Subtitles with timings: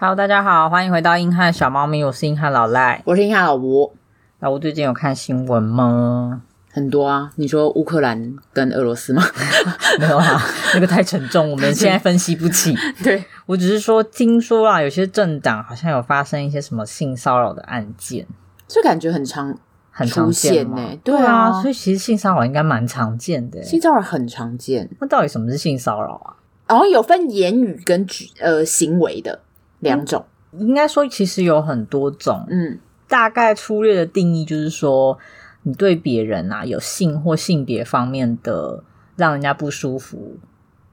[0.00, 3.92] Hello，大家好，欢迎回到硬汉小猫咪，我是硬汉老赖，我是硬汉老吴。
[4.38, 6.42] 老吴最近有看新闻吗？
[6.70, 9.20] 很多啊，你说乌克兰跟俄罗斯吗？
[9.98, 10.40] 没有啊，
[10.74, 12.76] 那个太沉重，我们现在分析不起。
[13.02, 18.24] 对，我只是说，听说啊，有些政党好像有发生一些什么性骚扰的案件，
[18.68, 19.58] 就感觉很常
[19.90, 20.96] 很常见呢。
[21.02, 23.60] 对啊，所以其实性骚扰应该蛮常见的。
[23.64, 26.38] 性骚扰很常见，那到底什么是性骚扰啊？
[26.68, 29.40] 然后有分言语跟举呃行为的
[29.80, 32.44] 两种，应该说其实有很多种。
[32.48, 35.18] 嗯，大概粗略的定义就是说。
[35.64, 38.82] 你对别人啊有性或性别方面的
[39.16, 40.38] 让人家不舒服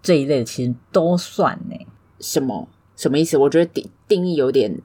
[0.02, 1.78] 这一类的，其实都算呢。
[2.20, 2.68] 什么
[2.98, 3.38] 什么意思？
[3.38, 4.82] 我觉得定定义有点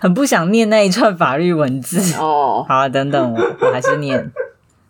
[0.00, 2.64] 很不想念那一串法律文字哦。
[2.66, 4.32] 好啊，等等我，我还是念。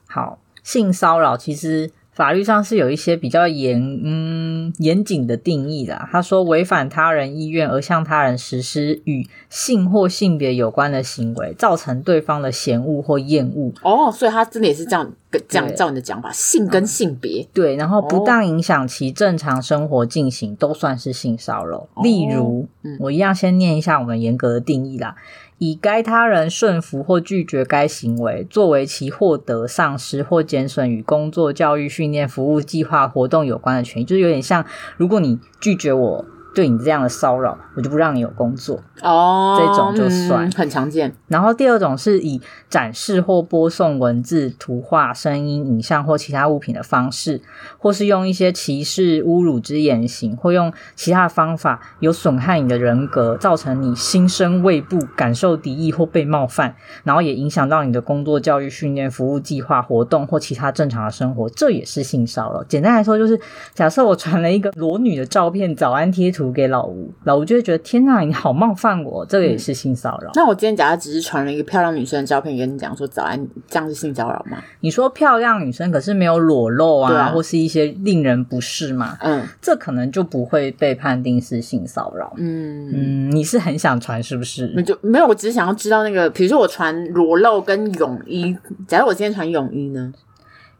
[0.07, 1.91] 好，性骚扰其实。
[2.15, 6.09] 法律上是有一些比较严嗯严谨的定义的。
[6.11, 13.73] 他说，违反他人意愿而向他人实施与性或性别有关的行为，造成对方的嫌恶或厌恶。
[13.83, 15.12] 哦，所以他真的也是这样
[15.49, 21.87] 这样照你的讲法，性跟性别对，然后不当影响其正常生活进行，都算是性骚扰。
[22.03, 22.67] 例如，
[23.01, 25.17] 我一样先念一下我们严格的定义啦。
[25.59, 36.25] 以该他人顺服或拒绝该行为，作为其获得、丧失或减损与工作、教育、训练、服务、计划、活动有关的权益，就是有点像，如果你拒绝我。
[36.55, 39.58] 对你这样的骚扰，我就不让你有工作哦。
[39.58, 41.12] 这种就算、嗯、很常见。
[41.27, 47.41] 然后第二种是以展示或播送文字、图画、声音、影像或其他物品的方式，
[47.78, 62.62] 或是用一些歧视、侮辱之言行，或用其他的方法有损害你的人格，造成你心生畏怖、感受敌意或被冒犯，然后也影响到你的工作、教育、训练、服务计划、活动或其他正常的生活，这也是性骚扰。
[62.62, 63.41] 简单来说，就是
[63.75, 66.44] 假设我传了一个裸女的照片、早安贴图。
[66.53, 70.31] 给老吴，老吴就会觉得天哪，你好冒犯我，这个也是性骚扰。
[70.31, 74.59] 嗯、那我今天假如只是传了一个漂亮女生的照片跟你讲说早安，这样是性骚扰吗？
[74.81, 79.16] 你说漂亮女生可是没有裸露啊，啊或是一些令人不适嘛？
[79.21, 82.32] 嗯，这可能就不会被判定是性骚扰。
[82.37, 84.72] 嗯嗯，你是很想传是不是？
[84.75, 88.56] 那就没有，我只是想要知道那个，比如说我传裸露跟泳衣，
[88.87, 90.12] 假如我今天传泳衣呢？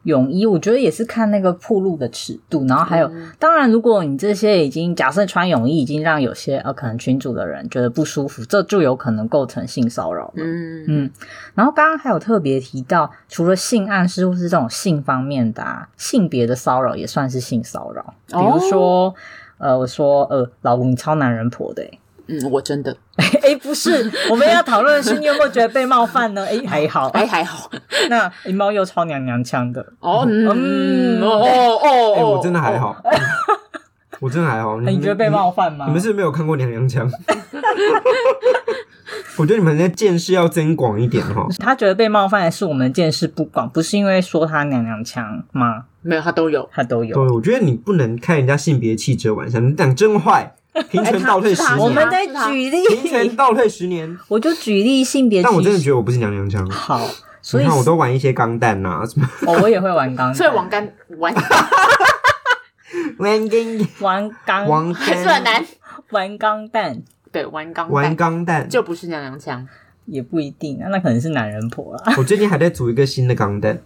[0.05, 10.31] 泳衣，我觉得也是看那个铺路的尺度，然后还有，嗯、当然，如果你这些已经假设穿泳衣已经让有些呃可能群组的人觉得不舒服，这就有可能构成性骚扰。
[10.35, 11.11] 嗯嗯。
[11.55, 18.13] 然后刚刚还有特别提到，除了性暗示或是这种性方面的啊，性别的骚扰也算是性骚扰。
[18.27, 19.13] 比如说，哦、
[19.57, 21.83] 呃，我说呃，老吴你超男人婆的，
[22.27, 22.95] 嗯，我真的。
[23.17, 26.45] 哎，不是，我们要讨论的是你有没有觉得被冒犯呢？
[26.45, 27.69] 哎，还好，哎，还好。
[28.09, 31.79] 那姨猫又超娘娘腔的哦，嗯，哦哦
[32.17, 32.95] 哦，我真的还好，
[34.19, 34.79] 我真的还好。
[34.81, 35.85] 你觉得被冒犯吗？
[35.87, 37.09] 你们是没有看过娘娘腔？
[39.37, 41.45] 我觉得你们的见识要增广一点哈。
[41.59, 45.83] 他觉得被冒犯的是我们见识不广，不是因为说他娘娘腔吗？
[46.01, 47.13] 没有，他都有，他都有。
[47.13, 50.55] 对，我觉得你不能开人家性别气质玩笑，你讲真坏。
[50.91, 52.85] 平权倒退十年，我们在举例。
[52.87, 55.41] 平权倒退十年，我就举例性别。
[55.41, 56.69] 但我真的觉得我不是娘娘腔。
[56.69, 57.07] 好，
[57.41, 59.29] 所以你看我都玩一些钢弹呐什么。
[59.47, 60.35] 哦，我也会玩钢弹。
[60.35, 60.87] 所以 玩钢
[61.17, 61.33] 玩。
[63.17, 63.57] 玩钢
[63.99, 65.65] 玩钢玩还是很难。
[66.11, 69.65] 玩钢弹，对，玩钢玩钢弹就不是娘娘腔，
[70.05, 72.13] 也不一定啊，那可能是男人婆啦。
[72.17, 73.79] 我最近还在组一个新的钢弹。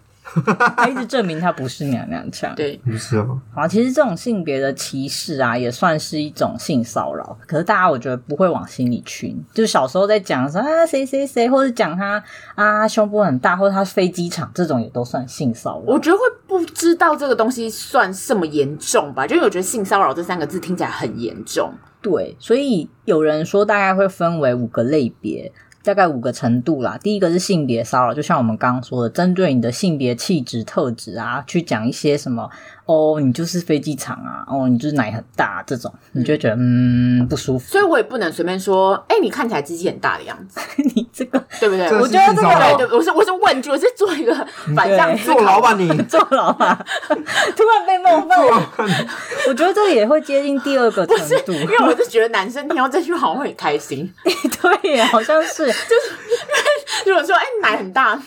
[0.76, 3.40] 他一直证明他不是娘娘腔，对，不是哦。
[3.54, 7.38] 好，其实这种性别的歧视啊，也算是一种性骚扰。
[7.48, 12.24] 可是大家我觉得不会往心里去，就是小时候在讲说啊谁谁谁，或者讲他
[12.56, 15.94] 啊胸部很大，或者他飞机场，这种也都算性骚扰。
[15.94, 19.26] 我觉得会不知道这个东西算什么严重吧？
[19.26, 21.72] 就我觉得性骚扰这三个字听起来很严重。
[22.02, 25.52] 对，所以有人说大概会分为五个类别。
[25.84, 26.98] 大概五个程度啦。
[27.02, 32.50] 第一个是性别骚扰，就像我们刚刚说的，针对你的性别气质特质啊，去讲一些什么。
[32.90, 34.42] 哦，你就是飞机场啊！
[34.48, 37.70] 哦，你就是奶很大这种，你就会觉得嗯不舒服。
[37.70, 40.60] 所以我也不能随便说，哎，你看起来鸡鸡很大的样子，
[40.96, 41.86] 你这个对不对？
[42.00, 44.34] 我觉得这个对，我是我是问句，我是做一个
[44.76, 48.72] 反向坐牢吧 你，坐牢吧， 突然被冒犯了。
[49.48, 51.16] 我觉得这个也会接近第二个程
[51.46, 54.12] 度，因为我就觉得男生听到这句好像会很开心。
[54.24, 58.20] 对呀，好像是，就是如果说哎奶很大，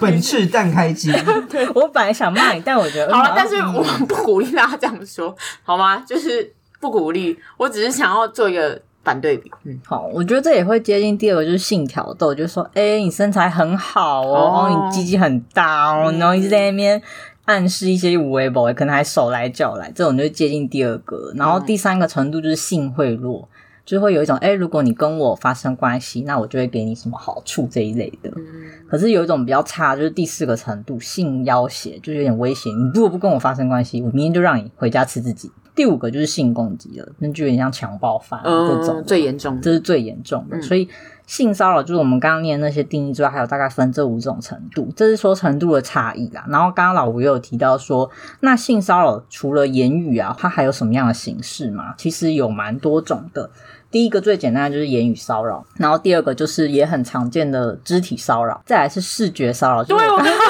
[0.00, 1.12] 本次蛋开机。
[1.50, 3.84] 对，我本来想骂你，但我觉得好了，但是我。
[4.06, 5.98] 不鼓励大家这样说，好吗？
[6.06, 9.50] 就是不鼓励，我只是想要做一个反对比。
[9.64, 17.00] 嗯，好，我觉得这也会接近第二个，就是性挑逗，就是说，哎、欸，你身材很好哦，哦你鸡鸡很大哦，嗯、然后一直在那边
[17.46, 21.32] 暗示一些无谓 boy，可能还手来脚来，这种就接近第二个。
[21.34, 23.44] 然后第三个程度就是性贿赂。
[23.88, 28.30] 就会有一种哎，如果你跟我发生关系，那我就会给你什么好处这一类的。
[28.36, 28.44] 嗯，
[28.86, 32.68] 可是有一种比较差，就是第四个程度性要挟，就是有点威胁。
[32.68, 35.50] 你如果不跟我发生关系，我明天就让你回家吃自己。
[35.74, 40.58] 第五个就是性攻击了，那就有点像强暴犯这种，嗯，最严重的，这是最严重的。
[40.58, 40.86] 嗯，所以
[41.28, 46.42] 性骚扰就是我们刚刚念那些定义之外，还有大概分这五种程度，这是说程度的差异啦。
[46.48, 48.10] 然后刚刚老吴也有提到说，
[48.40, 51.94] 那性骚扰除了言语啊，它还有什么样的形式吗？
[51.98, 53.50] 其实有蛮多种的。
[53.90, 59.84] 第一个最简单的就是言语骚扰，然后第二个就是也很常见的肢体骚扰，再来是视觉骚扰。
[59.84, 60.47] 对，我刚刚想讲视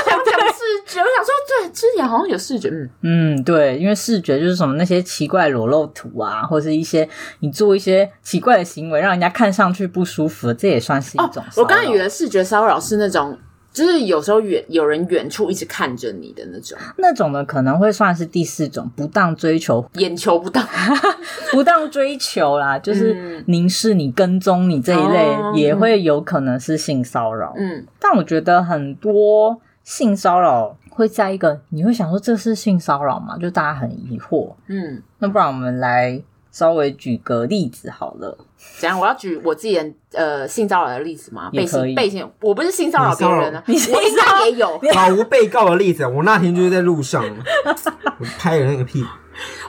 [0.88, 1.32] 觉，我想说，
[1.62, 7.08] 对，之前好像有视觉，嗯嗯，对，因为视觉就是什么那些奇怪裸露图啊，或者是一些
[7.40, 11.42] 你做一些奇怪的行为，让人家看上去不舒服，这也算是一种。
[11.42, 13.38] 哦，我刚才以为视觉骚扰是那种。
[13.70, 20.66] 就是有时候远有人远处一直看着你的那种，那种的可能会算是第四种不当追求，眼球不当，
[21.52, 27.54] 不当追求啦， 就是凝视你、跟踪你这一类，也会有可能是性骚扰。
[27.56, 33.38] 嗯，但我觉得很多性骚扰会在一个，你会想说这是性骚扰吗？
[33.38, 34.52] 就大家很疑惑。
[34.66, 36.22] 嗯，那不然我们来。
[36.50, 38.36] 稍微举个例子好了，
[38.80, 38.98] 怎样？
[38.98, 41.50] 我要举我自己的呃性骚扰的例子吗？
[41.52, 41.94] 也可以。
[41.94, 44.80] 被性，我不是性骚扰别人呢，我应该也有。
[44.94, 47.22] 老吴被告的例子，我那天就是在路上，
[48.18, 49.04] 我拍了那个屁。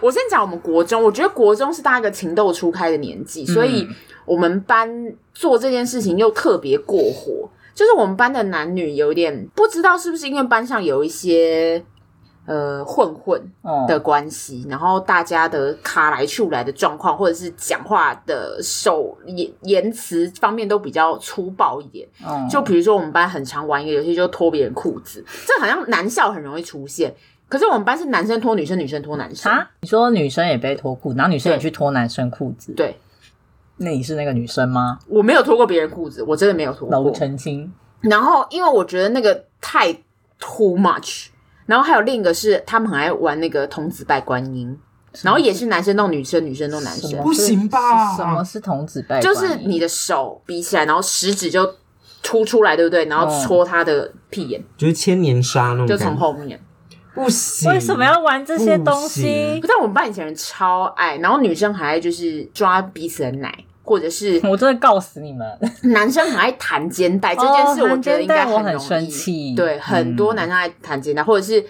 [0.02, 3.88] 我先讲我们国中，我觉得国中是大家一个情窦初开的年纪，所以
[4.26, 4.90] 我们班
[5.34, 7.48] 做这件事情又特别过火，
[7.80, 11.82] 就是我们班的男女有点不知道是不是因为班上有一些。
[12.46, 13.40] 呃，混混
[13.88, 22.08] 的关系，然后大家的卡来去来的状况，或者是讲话的手言言辞方面都比较粗暴一点。
[22.50, 27.14] 就比如说我们班很常玩一个游戏，就脱别人裤子，这好像男校很容易出现。
[27.48, 29.70] 可是我们班是男生脱女生，女生脱男生啊？
[29.82, 32.74] 你说女生也被脱裤，然后女生也去脱男生裤子？
[32.76, 32.96] 对，
[33.80, 35.00] 那你是那个女生吗？
[35.08, 36.92] 我没有脱过别人裤子，我真的没有脱过。
[36.92, 37.72] 老澄清。
[38.02, 39.92] 然后因为我觉得那个太
[40.40, 41.28] too much。
[41.66, 44.76] 然后还有另一个是，他们很爱玩那个童子拜观音，
[45.22, 48.16] 然后也是男生弄女生，女生弄男生，不行吧？
[48.18, 49.20] 什么是童子拜？
[49.22, 51.76] 就是你的手比起来，然后食指就
[52.24, 53.06] 凸出来，对不对？
[53.06, 56.60] 然后戳他的屁眼，就是千年杀那种，就从后面。
[57.14, 59.60] 不行，为什么要玩这些东西？
[59.62, 63.54] 不但我们班以前人超爱，然后女生还爱就是抓彼此的奶。
[63.90, 65.48] 或者是 我真的告死你们！
[65.92, 69.56] 男生很爱弹肩带这件事，我觉得应该很很生气。
[69.56, 71.66] 对，很多男生爱弹肩带，或者是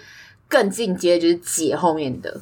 [0.46, 2.38] 更进阶，就是解后面的。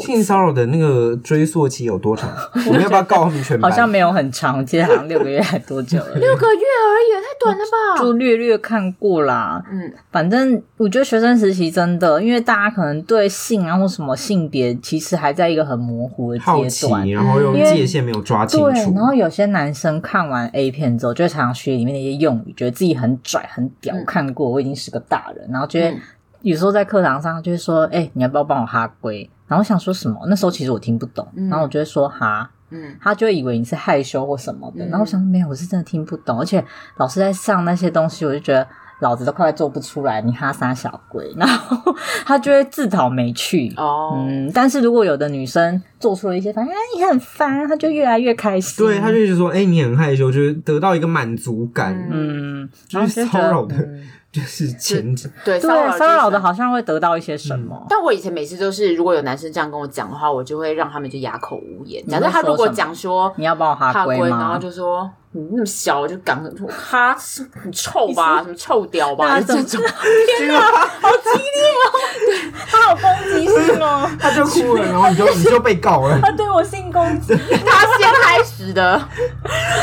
[0.00, 2.30] 性骚扰的那个追溯期有多长？
[2.68, 3.70] 我们要不要告他们全班？
[3.70, 6.14] 好像没有很长，其实好像六个月还多久了？
[6.14, 8.02] 六个月而已，太短了吧？
[8.02, 9.62] 就略略看过啦。
[9.70, 18.70] 嗯，反正我觉得学生时期真的，因为大家可能对性啊或什么性别，其实还在一个很模糊的阶段，然后又界限没有抓清楚。
[18.70, 23.94] 对，然后有些男生看完 A 片之后，就会常常学里面的一些用语，觉得自己很拽很屌。
[23.94, 25.96] 嗯、看过，我已经是个大人，然后觉得
[26.42, 30.18] 有时候在课堂上就会说：“哎、欸，你要不要帮我哈龟？”然后想说什么？
[30.28, 34.84] 那时候其实我听不懂，嗯、然后我就会说哈，嗯，他就会以为你是害羞或什么的。
[34.84, 36.38] 嗯、然后我想说没有，我是真的听不懂。
[36.38, 36.64] 而且
[36.96, 38.66] 老师在上那些东西，我就觉得
[39.00, 41.94] 老子都快做不出来，你哈三小龟， 然后
[42.24, 43.70] 他就会自讨没趣。
[43.76, 48.86] 哦，嗯，但是如果有的女生做出了一些反应，哎，你很烦，他就越来越开心。
[48.86, 52.08] 对，他就一直说，哎，你很害羞，就是得到一个满足感。
[52.10, 53.76] 嗯，就是骚扰的。
[53.76, 54.02] 嗯
[54.32, 57.76] 就是前对对骚扰的，好像会得到一些什么。
[57.82, 62.02] 嗯、但我以前每次都是，如果有男生这样跟我讲的话，我就会让他们就哑口无言。
[62.06, 64.38] 假设他如果讲说你要帮我哈龟吗？
[64.38, 67.16] 然后就说你那么小，我就赶紧说哈，
[67.62, 69.80] 很臭吧，什么臭屌吧，这种。
[70.38, 71.92] 天哪，好激烈哦！
[72.26, 76.18] 对，他好攻击性哦， 他就哭了，然后你就 你就被告了。
[76.20, 79.00] 他对我性攻击，他先开始的。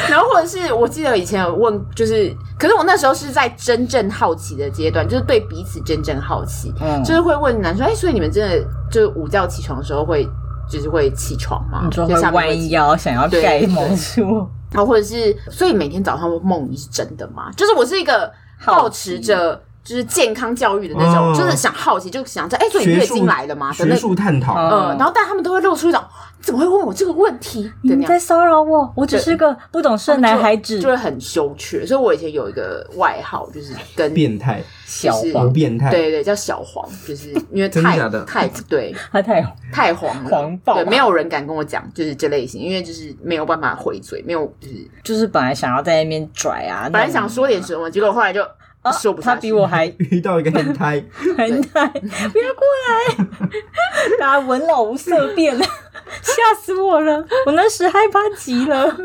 [0.07, 2.35] 然后或者是我记得以前有问，就是。
[2.59, 10.27] 可是我那时候是在真正好奇的阶段，就是对彼此真正好奇，嗯，就是会问男生，哎、欸，所以你们真的就是午觉起床的时候会，
[10.69, 11.83] 就是会起床吗？
[11.89, 17.51] 你说会弯腰想要盖某处，然后或者是，所以每天早上梦你是真的吗？
[17.57, 18.31] 就是我是一个
[18.65, 19.61] 保持着。
[19.89, 23.73] 就是健康教育的那种，就是想好奇，就想在哎，所以你月经来了吗？
[23.73, 25.99] 学术探讨，嗯，然后但他们都会露出一种，
[26.39, 27.71] 怎么会问我这个问题？
[27.81, 28.93] 你在骚扰我？
[28.95, 31.83] 我只是个不懂事的男孩子，就会很羞怯。
[31.87, 39.41] 所以我以前有一个外号，就是跟变态小黄变态，对对，叫小黄，就是因为太太对， 他太
[39.73, 48.45] 太黄了，黄暴，对，没有人敢跟我讲，就是这类型，因为就是没有办法回嘴，没有就是就是本来想要在那边拽啊，本来想说点什么，结果后来就。
[48.81, 50.99] 啊、他比我还 遇到一个变态，
[51.35, 53.25] 变态，不要过来！
[54.19, 57.25] 大家闻老无色变，吓死我了！
[57.45, 58.97] 我那时害怕极了。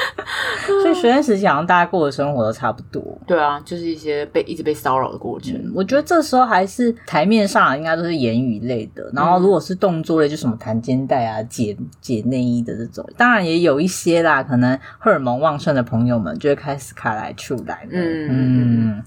[0.82, 3.02] 所以学生时期好像大家过的生活都差不多。
[3.26, 5.54] 对啊，就是一些被一直被骚扰的过程。
[5.54, 13.08] 嗯，我觉得这时候还是台面上应该都是言语类的，然后如果是动作类，就什么弹肩带啊、解解内衣的这种。
[13.16, 17.90] 当然也有一些啦，可能荷尔蒙旺盛的朋友们就会开始卡来出来了。
[17.92, 19.02] 嗯嗯，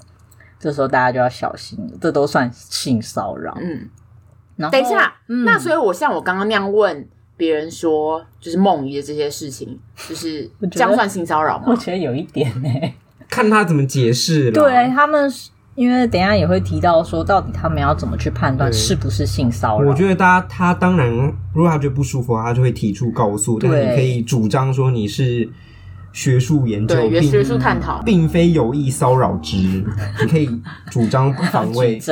[0.60, 3.58] 这时候大家就要小心了，这都算性骚扰。
[3.62, 3.90] 嗯，
[4.56, 7.08] 然后等一下，嗯，那所以我像我刚刚那样问。
[7.44, 11.66] 别人说就是梦遗的这些事情， 就是这样算性骚扰吗？
[11.68, 12.94] 我觉得有一点呢、欸，
[13.30, 14.50] 看他怎么解释。
[14.52, 15.30] 对他们，
[15.76, 19.90] 因为等一下也会提到说，到底他们要怎么去判断是不是性骚扰？
[19.90, 21.10] 我觉得大家他当然，
[21.54, 23.60] 如果他觉得不舒服，他就会提出告诉。
[23.60, 25.50] 对，但你可以主张说你是
[26.14, 29.58] 学术研究，对学术探讨，并非有意骚扰之。
[29.58, 30.48] 你可以
[30.90, 32.00] 主张防卫。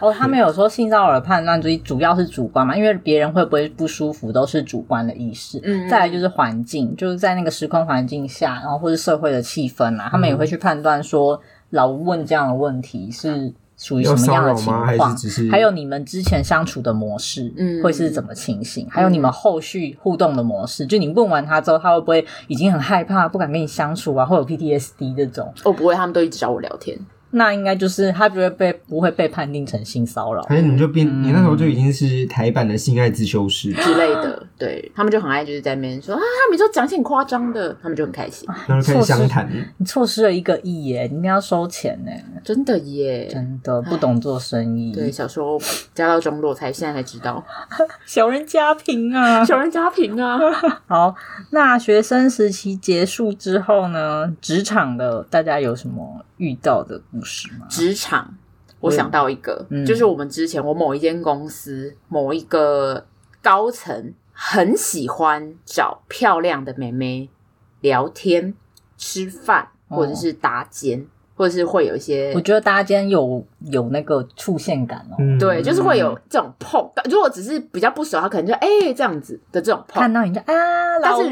[0.00, 5.60] 哦，他们有说性骚扰的判断，主主要是主观嘛，因为别人会不会不舒服都是主观的意识。
[5.64, 15.16] 嗯，再来就是环境，就是在那个时空环境下，然后或是社会的气氛啊，他们也会去判断说，老问这样的问题是属于什么样的情况，
[15.50, 25.52] 还有你们之前相处的模式，嗯，会是怎么情形，还有你们后续互动的模式，就你问完他之后，他会不会已经很害怕，不敢跟你相处啊，会有 PTSD 这种？
[25.64, 26.98] 哦，不会，他们都一直找我聊天。
[27.36, 39.46] 那应该就是他不会被不会被判定成性骚扰，反正你就变，嗯、你那时候就已经是台版的性爱自修室之类的，对他们就很爱就是在那边说啊，他们说讲些很夸张的，他们就很开心，然后开始相谈。
[39.76, 42.10] 你错失了一个亿耶，你应该要收钱呢，
[42.42, 44.92] 真的耶，真的不懂做生意。
[44.92, 45.60] 对，小时候
[45.94, 47.44] 家道中落才现在才知道，
[48.06, 50.38] 小人家贫啊， 小人家贫啊。
[50.88, 51.14] 好，
[51.50, 57.66] 那学生时期结束之后呢，职场的大家有什么遇到的故事吗？
[57.68, 58.36] 职场，
[58.80, 63.06] 我想到一个，嗯、就是我们之前我某一间公司某一个
[63.42, 67.28] 高层很喜欢找漂亮的妹妹
[67.80, 68.54] 聊天、
[68.96, 71.00] 吃饭，或者是搭肩。
[71.00, 71.06] 哦
[71.38, 76.84] 或者是会有一些，我觉得大家今天有有那个触线感哦，嗯、对，就是会有这种碰。
[77.10, 80.54] 如果只是比较不熟，他可能就哎、欸、这样子的这种碰，看到你就啊，
[81.02, 81.22] 但是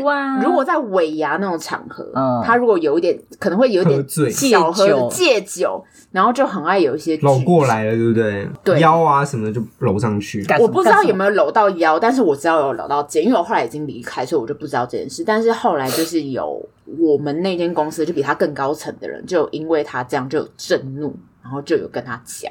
[0.42, 8.48] 如果在尾牙那种场合，嗯，他如果有一点可能会有点小喝酒戒酒，然后就很爱有一些搂过来了，对不对？
[8.62, 10.44] 对，腰啊什么的就搂上去。
[10.60, 15.22] 我不知道有没有搂到腰，但是我知道有搂到肩，因为我后来已经离开，所以我就不知道这件事。
[15.24, 16.64] 但是后来就是有。
[16.98, 22.50] 我们那间公司就比他更高层的人，就因为他这样就有震怒，然后就有跟他讲，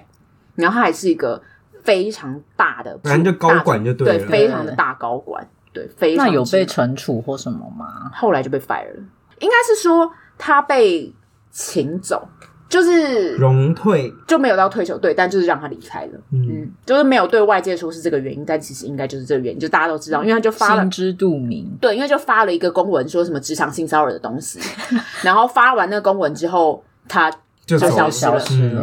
[0.56, 1.42] 然后他还是一个
[1.84, 6.28] 非常大的，反正就高管就对了，对，非常的大高管，对，非常。
[6.28, 8.10] 那有被惩处或什么吗？
[8.14, 9.04] 后来就被 fire 了，
[9.40, 11.14] 应该是说他被
[11.52, 12.30] 请走。
[12.70, 14.12] 就是荣退。
[14.26, 24.60] 就没有到退休，对，但就是让他离开了，嗯，嗯，就是没有对外界说是这个原因，但其实应该就是这个原因，就大家都知道，因为他就发了心知肚明，对，因为就发了一个公文，说什么职场性骚扰的东西，
[25.22, 27.32] 然后发完那个公文之后，他
[27.66, 28.76] 就消失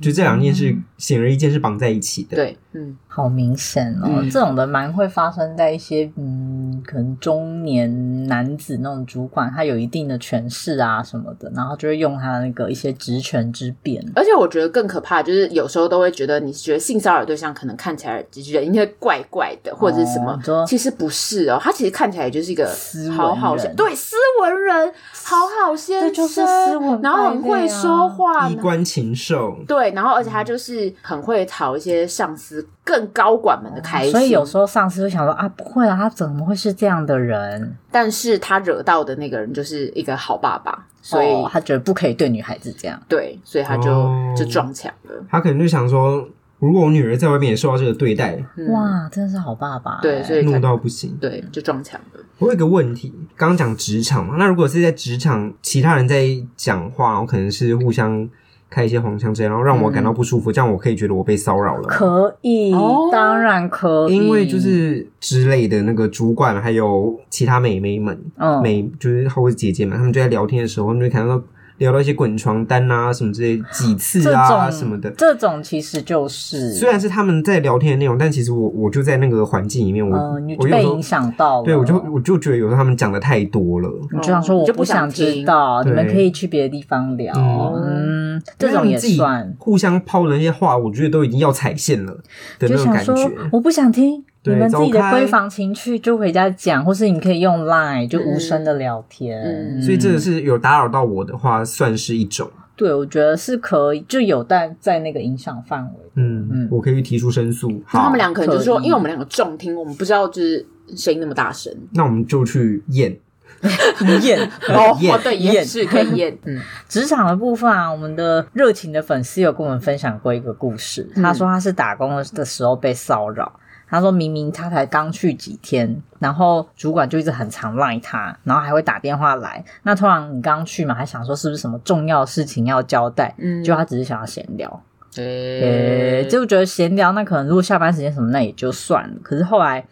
[0.00, 2.96] 就这两件事显而易见是绑在一起的，对，嗯。
[3.14, 14.02] 好明显哦，嗯、这种的蛮会发生在一些嗯，可能中年男子那种主管，他有一定的权势啊什么的，然后就会用他那个一些职权之便。
[14.16, 22.66] 而且我觉得更可怕，就是有时候都会觉得，你觉得性骚扰对象可能看起来人应该怪怪的，或者是什么，哦、其实不是哦，他其实看起来就是一个
[23.14, 32.66] 好好先对斯文人，好好先生，就是斯文，然后很会说话，衣冠禽兽，对，然后而且他就是很会讨一些上司。
[32.84, 37.76] 更高管们的开心，所以有时候上司会想说啊，不会啊，他怎么会是这样的人？
[37.92, 43.00] 但是他惹到的那个人就是一个好爸爸，所以、哦、他觉得不可以对女孩子这样。
[43.08, 45.24] 对，所以他就、哦、就撞墙了。
[45.30, 50.00] 他可能就想说，如果我女儿在外面也受到这个对待，嗯、哇，真的是好爸爸。
[50.02, 51.16] 对，所以怒到不行。
[51.20, 52.20] 对，就撞墙了。
[52.40, 58.28] 我有一个问题，刚刚讲职场嘛，那如果是在职场，其他人在讲话，我可能是互相。
[58.72, 61.82] 开一些黄腔之类，然后让我感到不舒服，嗯、这样我可以觉得我被骚扰了。
[61.88, 64.14] 可以，哦、当然可以。
[64.16, 71.42] 因为就是之类的那个主管，还有其他美眉们，嗯，美就是或者姐姐们，他们就在聊天的时候，他们就看到。
[71.78, 80.16] 聊到一些滚床单啊什么之类几次啊什么的，这种其实就是虽然是他们在聊天的内容，但其实我我就在那个环境里面，我
[80.58, 87.34] 我被影响到了，对我就我就觉得有时候他们讲的太多了，你就想说我不想知道，你们可以去别的地方聊，
[87.76, 89.54] 嗯，这种也算。
[89.58, 92.12] 互相抛的那些话，我觉得都已经要踩线了
[92.58, 94.24] 的那种感觉，我不想听。
[94.44, 99.40] 你们自己的闺房情趣就回家讲，或是你可以用 Line 就无声的聊天。
[99.40, 102.50] 嗯嗯、所以这个是有打扰到我的话，算是一种。
[102.74, 106.10] 对，我觉得是可以，就有但在那个影响范围。
[106.16, 107.70] 嗯嗯，我可以提出申诉。
[107.86, 111.72] 他们两个可能就是说，因为我们两个重听，我们不知道就是声音那么大声。
[111.92, 113.16] 那我们就去验。
[114.22, 116.36] 验哦，对，验是可以验。
[116.46, 116.58] 嗯，
[116.88, 121.08] 职场的部分啊，我们的热情的粉丝有跟我们分享过一个故事。
[121.14, 123.52] 嗯、他说他是打工的时候被骚扰。
[123.92, 129.64] 他说明明他才刚去几天，然后主管就一直很常赖他，然后还会打电话来。
[129.84, 133.32] 那通常你刚去嘛，还想说是不是什么重要事情要交代？
[133.38, 134.82] 嗯，就他只是想要闲聊。
[135.16, 139.14] 诶、就觉得闲聊，那可能如果下班时间什么那也就算了。
[139.22, 139.84] 可是后来。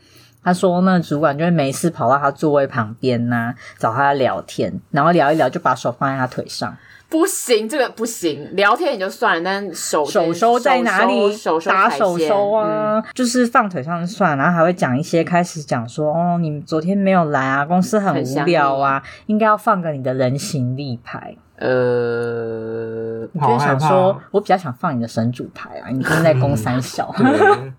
[0.43, 6.75] 他说：“那主管就会没事跑到他座位旁边呐、啊，找他聊天，然后聊一聊，就把手放在他腿上。
[7.11, 11.33] 不行，这个不行，聊天也就算了，但手手收在哪里？
[11.37, 21.37] 手收打手收啊，嗯、就是放腿上算，然后还会讲一些，开始讲说：哦，你昨天没有来啊，公司很无聊啊，应该要放个你的人形立牌。
[21.57, 27.13] 呃，我就想说，我比较想放你的神主牌啊，你正在攻三小。
[27.19, 27.75] 嗯”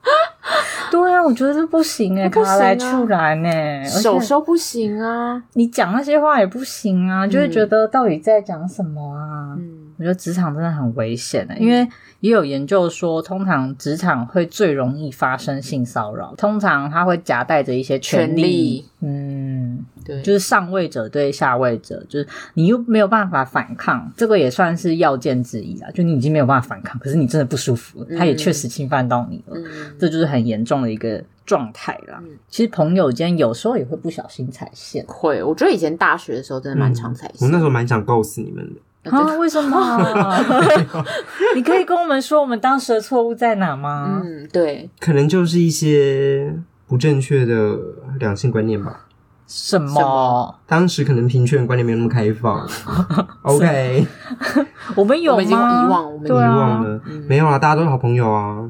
[0.91, 9.55] 对 啊，我觉得这不行哎、欸，卡来出来呢，手说不行啊，你讲那些话也不行啊，嗯、就会觉得到底在讲什么啊？
[9.57, 11.87] 嗯，我觉得职场真的很危险的、欸，因为
[12.21, 18.85] 也有研究说，通常职场会最容易发生性骚扰，通常它会夹带着一些权利，权利。
[19.01, 19.85] 嗯。
[20.03, 25.91] 对，就是上位者对下位者，就是你又没有办法反抗，这个也算是要件之一啊。
[25.91, 29.63] 就你已经没有办法反抗，可是你真的不舒服，他也确实侵犯到你了，嗯、
[29.99, 31.10] 这就是很严重的一个
[31.45, 32.19] 状态啦。
[32.21, 35.41] 嗯、其实朋友间有时候也会不小心踩线，会。
[35.43, 38.63] 我觉得以前大学的时候真的蛮常踩线、嗯，我那时候蛮想告死你们
[39.03, 39.35] 的啊？
[39.37, 40.35] 为什么？
[41.55, 44.21] 你可以跟我们说我们当时的错误在哪吗？
[44.23, 46.53] 嗯，对，可能就是一些
[46.87, 47.75] 不正确的
[48.19, 49.07] 两性观念吧。
[49.47, 49.87] 什么？
[49.89, 52.65] 什么当时可能平权观念没有那么开放。
[53.43, 54.07] OK，
[54.95, 55.35] 我们有吗？
[55.35, 57.01] 我们已经遗忘，我们遗忘了。
[57.07, 58.60] 嗯、没有啊，大家都是好朋友啊。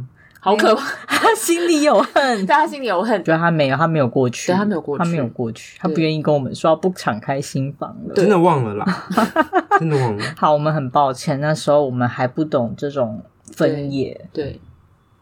[0.43, 3.24] 好可怕， 他心里有恨，大家心里有恨。
[3.24, 8.15] 觉得他没有，他没有过去，对他没有过去，他没有过去，他不愿意跟我们说，不敞开心房了。
[8.15, 9.08] 真的忘了啦，
[9.80, 10.23] 真的忘了。
[10.36, 13.23] 好，我们很抱歉，那时候我们还不懂这种
[13.54, 14.30] 分野。
[14.34, 14.45] 对。
[14.45, 14.62] 对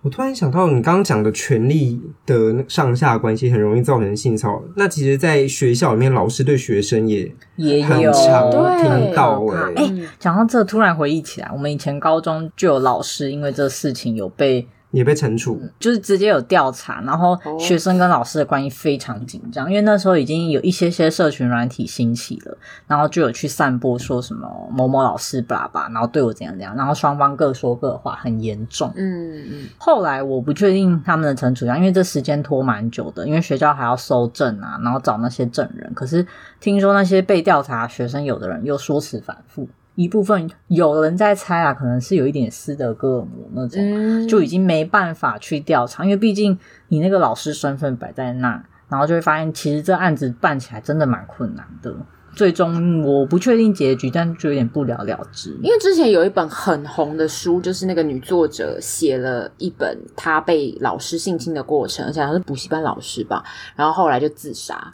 [0.02, 4.64] 我突然想到，你刚刚讲的权力的上下关系很容易造成性骚扰。
[4.78, 9.74] 那其实，在学校里面，老师对学生也也有听到哎。
[9.76, 14.66] 哎，讲到这，突然回忆起来，我们以前高中就有老师因为这事情有被。
[14.92, 28.92] 也被惩处，就是直接有调查，然后学生跟老师的关系非常紧张，哦、因为那时候已经有一些些社群软体兴起了，然后就有去散播说什么某某老师巴拉巴拉，然后对我怎样怎样，然后双方各说各话，很严重。
[28.96, 29.70] 嗯嗯。
[29.78, 35.94] 后来我不确定他们的惩处，因为这时间拖蛮久的，因为学校还要收证啊，然后找那些证人。
[35.94, 36.26] 可是
[36.60, 39.68] 听说那些被调查学生，有的人又说辞反复。
[40.00, 46.58] 一部分有人在猜啊，可能是有一点斯德哥尔摩那种，嗯、就已经没办法去调查，因为毕竟
[46.88, 51.94] 你那个老师身份摆在那，然后就会发现其实这案子办起来真的蛮困难的。
[52.40, 55.50] 最终我不确定结局，但就有点不了了之。
[55.62, 63.44] 因为之前有一本很红的书，就是那个女作者写了一本她被老师性侵的过程，而且她是补习班老师吧，
[63.76, 64.94] 然后后来就自杀。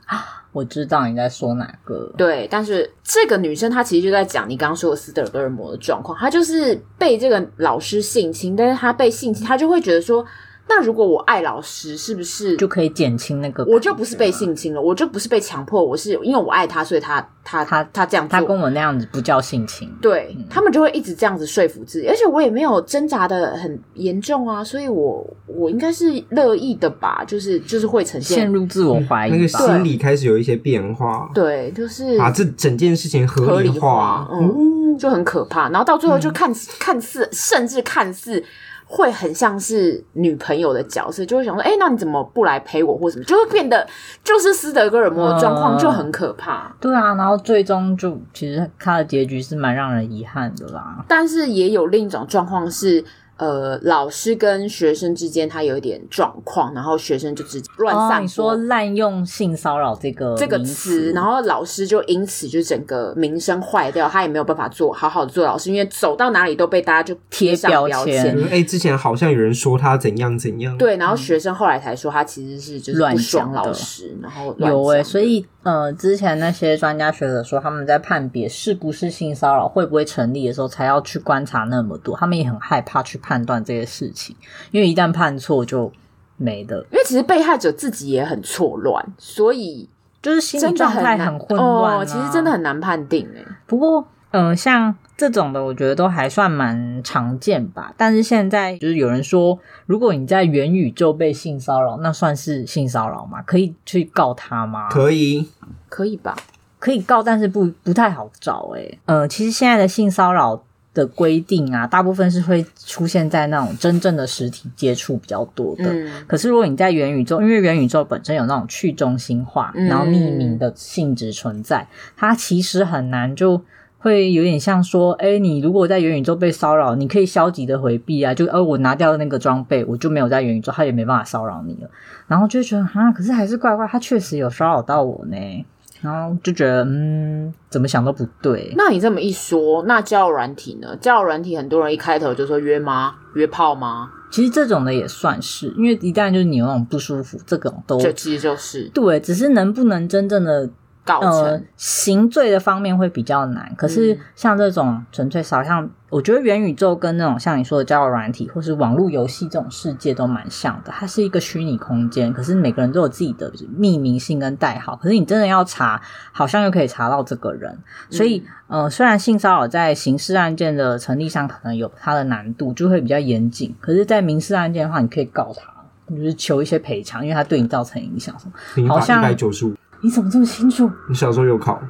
[0.53, 10.25] 我知道你在说哪个，对，但是这个女生她其实就在讲你刚刚说的斯德哥尔摩的状况，她就是被这个老师性侵，但是她被性侵，她就会觉得说。
[10.67, 13.63] 那如果我爱老师，是不是就可以减轻那个？
[13.65, 19.88] 我就不是被性侵了，我就不是被强迫，我是因为我爱他，所以他他他他这样，他跟我那样子不叫性侵。
[20.01, 31.30] 对，嗯、他们就会一直这样子说服自己，而且我也没有挣扎的很严重啊，所以我我应该是乐意的吧，就是就是会呈现陷入自我怀疑、嗯，那个心理开始有一些变化。
[31.34, 35.69] 对，就是把这整件事情合理化，理化嗯，就很可怕。
[35.69, 38.43] 然后到最后就看、嗯、看似，甚至看似。
[38.86, 43.86] 会很像是女朋友的角色，就会想说，哎、欸，那你怎么不来陪我，或什么，就会变得
[44.24, 46.74] 就是斯德哥尔摩的状况就很可怕。
[46.80, 51.04] 对啊，然后最终就其实他的结局是蛮让人遗憾的啦。
[51.08, 53.04] 但是也有另一种状况是。
[53.38, 58.19] 呃，老师跟学生之间他有一点状况，然后学生就直接乱散。
[58.19, 68.38] 哦，你说滥用性骚扰这个这个词，然后老师就因此就整个名声坏掉，他也没有办法做好好的做老师，因为走到哪里都被大家就贴上标签。
[68.45, 83.19] 哎、欸，之前好像有人说他怎样怎样，对，然后学生后来才说他其实是就是不爽老师，然后有哎、欸，所以呃，之前那些专家学者说他们在判别是不是性骚扰会不会成立的时候，才要去观察那么多，他们也很害怕去。
[83.25, 84.36] 判断这些事情，
[84.69, 85.91] 因为一旦判错就
[86.38, 86.78] 没的。
[86.91, 89.89] 因为其实被害者自己也很错乱，所以
[90.21, 92.01] 就是心理状态很混乱、啊。
[92.01, 93.43] 哦，其实真的很难判定诶。
[93.65, 97.93] 不过，嗯、呃，像这种的我觉得都还算蛮常见吧。
[97.95, 103.41] 但是现在就是有人说，如果你在元宇宙被性骚扰，那算是性骚扰吗？
[103.43, 104.89] 可以去告他吗？
[104.89, 105.47] 可以，
[105.88, 106.36] 可以吧？
[106.80, 108.99] 可以告，但是不不太好找诶、欸。
[109.06, 110.62] 呃，其实现在的性骚扰
[110.93, 115.86] 的规定啊，大部分是会出现在那种真正的实体接触比较多的。
[115.86, 123.62] 嗯、可是如果你在元宇宙，因为元宇宙本身有那种去中心化，嗯、然后匿名的性质存在，它其实很难就。
[124.05, 131.89] 会有点像说，哎，你如果在元宇宙被骚扰，你可以消极的回避啊，就，呃，我拿掉那个装备，我就没有在元宇宙，他也没办法骚扰你了。
[132.27, 135.65] 然后就觉得，啊，可是还是怪怪，他确实有骚扰到我呢。
[136.01, 138.71] 然后就觉得，嗯，怎么想都不对。
[138.77, 140.95] 那你这么一说，那交友软体呢？
[141.01, 143.15] 交友软体很多人一开头就说约吗？
[143.33, 144.11] 约炮吗？
[144.29, 150.69] 其实这种的也算是，因为一旦就是你有那种不舒服，这种都，这其实就是对，只是能不能真正的。
[151.05, 160.91] 呃，刑罪的方面会比较难，可是像这种纯粹少，像我觉得元宇宙跟那种像你说的交友软体或是网络游戏这种世界都蛮像的。
[160.91, 167.77] 它是一个虚拟空间，可是每个人都有自己的匿名性跟代号，可是你真的要查，好像又可以查到这个人。
[168.09, 175.71] 所以，呃，虽然性骚扰在刑事案件的成立上可能有它的难度，就会比较严谨，可是，在民事案件的话，你可以告他，
[176.15, 178.47] 就是求一些赔偿，因为他对你造成影响什
[178.81, 179.75] 么，好像一百九十五。
[180.05, 180.87] 你怎么这么清楚？
[181.09, 181.81] 你小时候有考，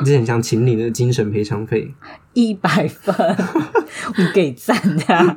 [0.00, 1.94] 你之前想请你的精神赔偿费
[2.34, 3.16] 一百分，
[4.18, 5.36] 我给赞的。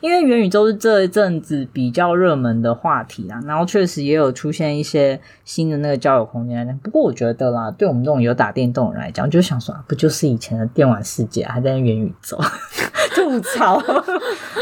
[0.00, 6.78] 因为元宇宙是这一阵子比较热门的话题啊，然后确实也有出现一些新的那个交友空间。
[6.82, 12.38] 不过我觉得啦，对我们这种有打电动的人来讲，就想说，不就是以前的电玩世界，还在元宇宙
[13.16, 13.82] 吐槽？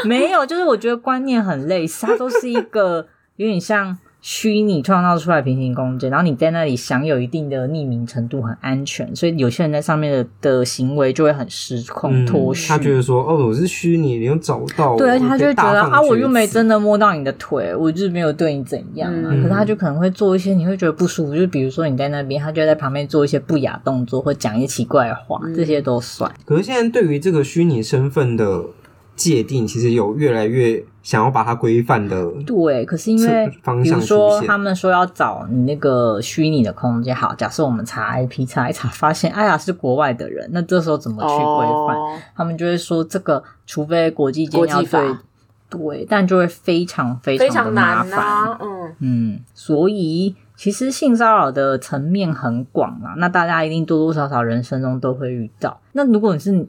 [0.05, 3.99] 没有，就是我觉得观念很类似，它都是一个有点像。
[4.23, 12.69] 虚拟创造出来平行空间，然后你在那里享有一定的匿名程度，很安全，所以有些人在上面的的行为就会很失控脱序。
[12.69, 19.31] 他觉得说：“哦，我是虚拟，你又找到。”对，他就会觉得啊，我又没真的摸到你的腿，我就是没有对你怎样啊。
[19.33, 26.33] 嗯、可是他就可能会做一些你会觉得不舒服，就比如说你在那边，他就在旁边做一些不雅动作，或讲一些奇怪的话，嗯、这些都算。
[26.45, 28.63] 可是现在对于这个虚拟身份的
[29.31, 30.85] 界定，其实有越来越。
[31.03, 33.51] 想要把它规范的，对，可是因为
[33.83, 41.97] 比如说他们说要找你那个虚拟的空间，好，假设我们查 IP 查一查，发现哎呀是国外的人，那这时候怎么去规范？
[41.97, 45.17] 哦、他们就会说这个，除非国际间要对，
[45.69, 55.81] 对，但就会非常非常的麻烦，非常难啊、嗯嗯，所以其实性骚扰的层面很广嘛，那大家一定多多少少人生中都会遇到。
[55.91, 56.65] 那如果你是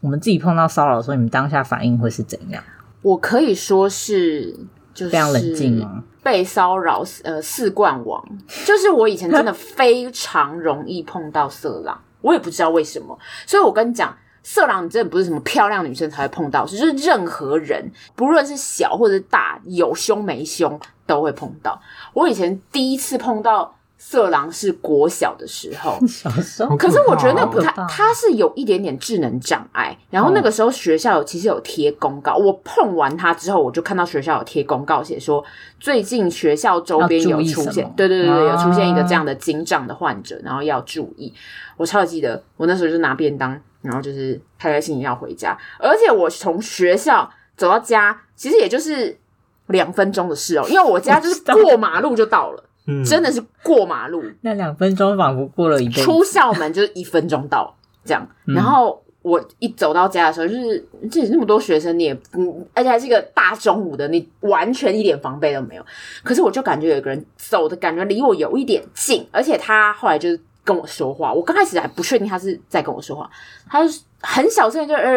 [0.00, 2.62] 我们自己碰到骚扰的时候，你们当下反应会是怎样？
[3.02, 4.52] 我可以说是，
[4.94, 6.02] 就是非常冷静吗？
[6.22, 8.22] 被骚扰，呃，四冠王，
[8.64, 13.18] 就是我以前真的非常容易碰到色狼，我也不知道为什么。
[13.46, 21.80] 所以我跟你讲，色狼你真的不是什么漂亮女生才会碰到，就是任何人，不论是小或者大，有胸没胸都会碰到。
[22.12, 23.74] 我以前第一次碰到。
[24.10, 29.94] 色狼是国小的时候， 小时候，可是我觉得那不太，他是有一点点智能障碍。
[30.08, 35.44] 然后那个时候学校有其实有贴公告，我碰完他之后，我就看到学校有贴公告，写说
[35.78, 41.30] 最近学校周边有出现，对对对对，有出现一个这样的精障的患者，然后要注意。
[41.76, 49.18] 我超记得，我那时候就拿便当，然后就是开开心心要回家，而且我从学校走到家，其实也就是
[49.66, 52.64] 两分钟的事哦，因为我家就是过马路就到了。
[53.04, 56.02] 真的是过马路，那两分钟仿佛过了一倍。
[56.02, 57.74] 出校门就是一分钟到
[58.04, 65.84] 这样，然后我一走到家的时候，就是这里那么多学生，你也嗯，而且还是一个大中午的，你完全一点防备都没有。
[66.22, 73.28] 可是我就感觉有一个人走的感觉离我有一点近，而且他后来就是跟我说话，我刚开始还不确定他是在跟我说话，
[73.68, 75.14] 他就很小声就呃，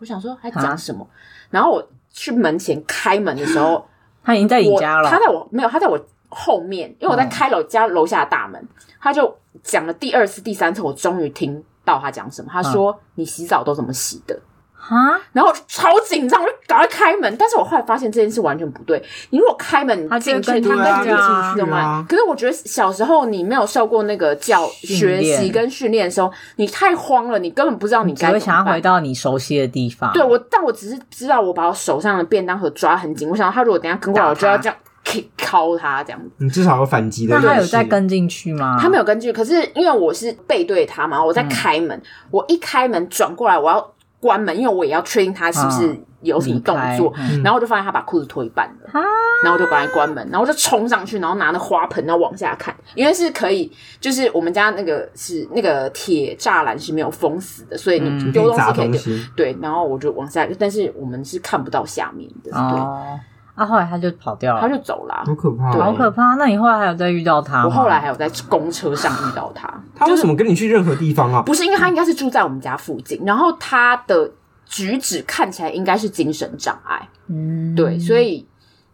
[0.00, 1.06] 我想说还讲什么，啊、
[1.50, 3.86] 然后我去门前开门的时候，
[4.24, 5.96] 他已经在你家了，他在我没有，他在我。
[6.28, 8.62] 后面，因为我在开楼家楼下的大门，
[9.00, 12.48] 他就讲了第二次、第三次，我终于听到他讲什么。
[12.52, 14.38] 他说：“你洗澡都怎么洗的？”
[14.78, 17.36] 哈，然后超紧张，我就赶快开门。
[17.36, 19.02] 但是我后来发现这件事完全不对。
[19.30, 22.06] 你如果开门进去，他跟着进去的嘛。
[22.08, 28.38] 可是我觉得小时候你没有受过那个教学习跟训练的时候，你太慌了，你根本不知道你该。
[28.38, 30.12] 想要回到你熟悉的地方。
[30.12, 33.28] 对我，但我只是知道我把我手上的便当盒抓很紧。
[33.28, 34.76] 我想他如果等下跟过来，我就要这样。
[35.06, 37.38] 可以敲他这样子，你至少有反击的。
[37.38, 38.76] 那他有再跟进去吗？
[38.80, 47.12] 他没有跟进去，可是因为我是背对他嘛，我在开门，嗯、我一开门转过来，我要关门，因为我也要确定他是不是有什么动作。
[47.16, 49.00] 嗯、然后我就发现他把裤子脱一半了，啊、
[49.44, 59.00] 然后我就赶快关门，然后我就冲上去，然后拿那花盆，然后往下看，因为是可以，就是我们家那个是那个铁栅栏是没有封死的，所以你丢东西可以丢。
[59.06, 62.50] 嗯、对，然后我就往下，但是我们是看不到下面的。
[62.50, 62.80] 对。
[62.80, 63.20] 哦
[63.56, 63.66] 啊！
[63.66, 66.34] 后来他就跑掉了，他就走了，好可怕，好可怕。
[66.34, 67.64] 那你后来还有再遇到他吗？
[67.64, 69.68] 我后来还有在公车上遇到他。
[69.96, 71.42] 他为什么跟你去任何地方啊？
[71.42, 74.30] 不是，因为他应该是住在我们家附近，然后他的
[74.66, 77.08] 举止看起来应该是精神障碍。
[77.28, 78.46] 嗯，对，所以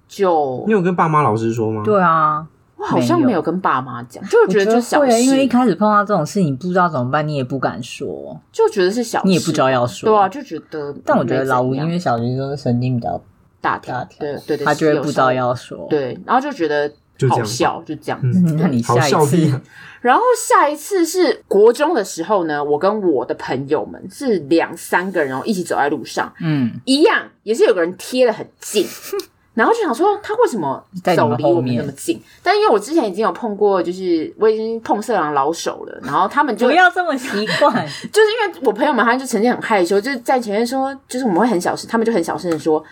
[0.07, 1.83] 就你有跟爸妈、老师说吗？
[1.85, 2.46] 对啊，
[2.77, 10.94] 我好像没有跟爸妈讲，就觉得就小事，因为一开始碰到这种事，你不知道怎么办，你也不敢说，就觉得是小事，你也不知道要说，对啊，就觉得。
[11.05, 13.20] 但我觉得老吴因为小学都是神经比较。
[13.62, 16.92] 大条，对对对，他就会不知道要说，对，然后就觉得
[17.31, 18.20] 好笑，就这样
[18.59, 19.61] 那你下一次，
[20.03, 28.87] 然后下一次是国中的时候呢，我跟我的朋友们是两三个人，然后一起走在路上，嗯，一样也是有个人贴的很近。
[29.55, 30.83] 然后就想说，他为什么
[31.14, 32.18] 走离我们那么近？
[32.42, 36.01] 但因为我之前已经有碰过，就是我已经碰色狼老手了。
[36.03, 37.29] 然后他们就不要这么习
[37.61, 37.70] 惯，
[38.11, 42.83] 就是因为我朋友们，他就曾经很害羞，就是在前面说，就是我们会很小声，他们就很小声的说，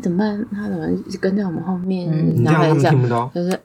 [0.00, 0.46] 怎么办？
[0.52, 2.10] 他怎么一直跟在我们后面？
[2.10, 3.60] 嗯、然后不到，就是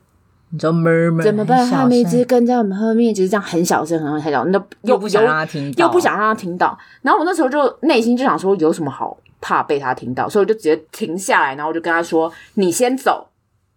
[0.49, 1.69] 你说 murmur 怎么办？
[1.69, 6.77] 他们一直跟在我们后面，就是这样很小声，很小声，那又不想让他听到，又不想让他听到。
[7.01, 9.17] 然后我那时候就内心就想说，有什么好？
[9.41, 13.27] 怕被他听到，所以我就直接停下来，然后我就跟他说：“你先走。”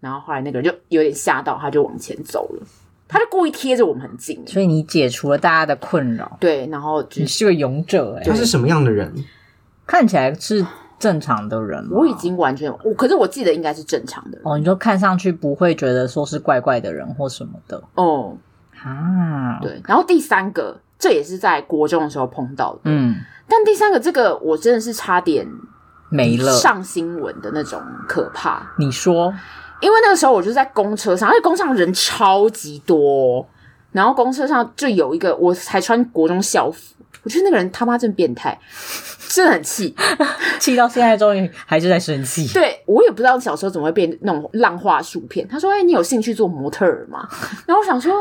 [0.01, 2.67] 然后后来那个人就有点吓到，他就往前走了。
[3.07, 6.39] 他就故意贴着我们很近，所以你解除了大家的困扰。
[6.41, 8.23] 对，然后你是个勇者哎。
[8.25, 9.13] 他是什么样的人？
[9.87, 10.65] 看起来是
[10.99, 11.87] 正常的人。
[11.91, 14.43] 我已经完全，我可是我记得应该是正常的人。
[14.45, 18.37] 哦，你就看上去不会觉得说是怪怪的人或什么的哦。
[18.83, 19.81] 啊，对。
[19.87, 22.81] 然后第三个，这也是在国中的时候碰到的。
[22.85, 23.17] 嗯。
[23.49, 25.47] 但第三个这个我真的是差点
[26.11, 28.63] 没了上新闻的那种可怕。
[28.79, 29.33] 你说，
[29.81, 33.47] 因为那个时候我就在公车上，而且公车上人超级多，
[33.93, 36.95] 然后公车上就有一个，我才穿国中校服，
[37.29, 38.59] 我觉得那个人他妈真变态，
[39.29, 39.95] 真的很气，
[40.59, 42.49] 气到现在终于还是在生气。
[42.55, 45.47] 对，我也不知道小时候怎么会变那种浪话薯片。
[45.47, 47.29] 他说：“哎、欸，你有兴趣做模特儿吗？”
[47.69, 48.15] 然后我想说。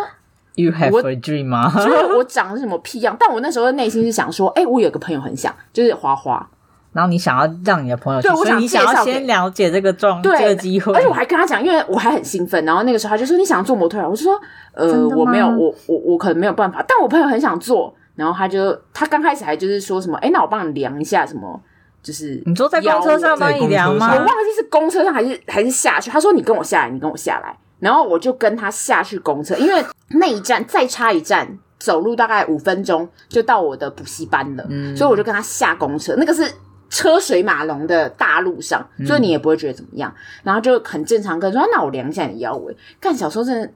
[0.56, 1.72] You have a dream 吗？
[1.74, 3.16] 就是我长得什么屁样？
[3.18, 6.46] 但我那时候的内心是想说，哎、欸，我有个朋友很想，就是花花。
[6.92, 10.92] 然后你想要让你的朋友去，对，我想你想要先了解这个状，这个机会。
[10.94, 12.66] 而且我还跟他讲，因为我还很兴奋。
[12.66, 14.10] 然后那个时候他就说，你想要做模特儿？
[14.10, 14.34] 我就说，
[14.74, 16.84] 呃，我没有，我我我可能没有办法。
[16.88, 17.96] 但我朋友很想做。
[18.18, 21.62] 然后他就他刚开始还就是说什么，哎、欸，那我帮你量一下什么，
[22.04, 24.12] 就是你坐在公车上帮你量吗？
[24.12, 26.12] 我忘记是公车上还是还是下去。
[26.12, 27.58] 他说你跟我下来，你跟我下来。
[27.80, 36.16] 然后我就跟他下去公车，因为那一站再差一站，走路大概五分钟就到我的补习班了，嗯、所以我就跟他下公车。
[36.18, 36.52] 那个是
[36.90, 40.12] 车水马龙的大路上，所以你也不会觉得怎么样。
[40.12, 42.76] 嗯、然后就很正常跟说，那我量一下你腰围。
[43.00, 43.72] 看小时候真的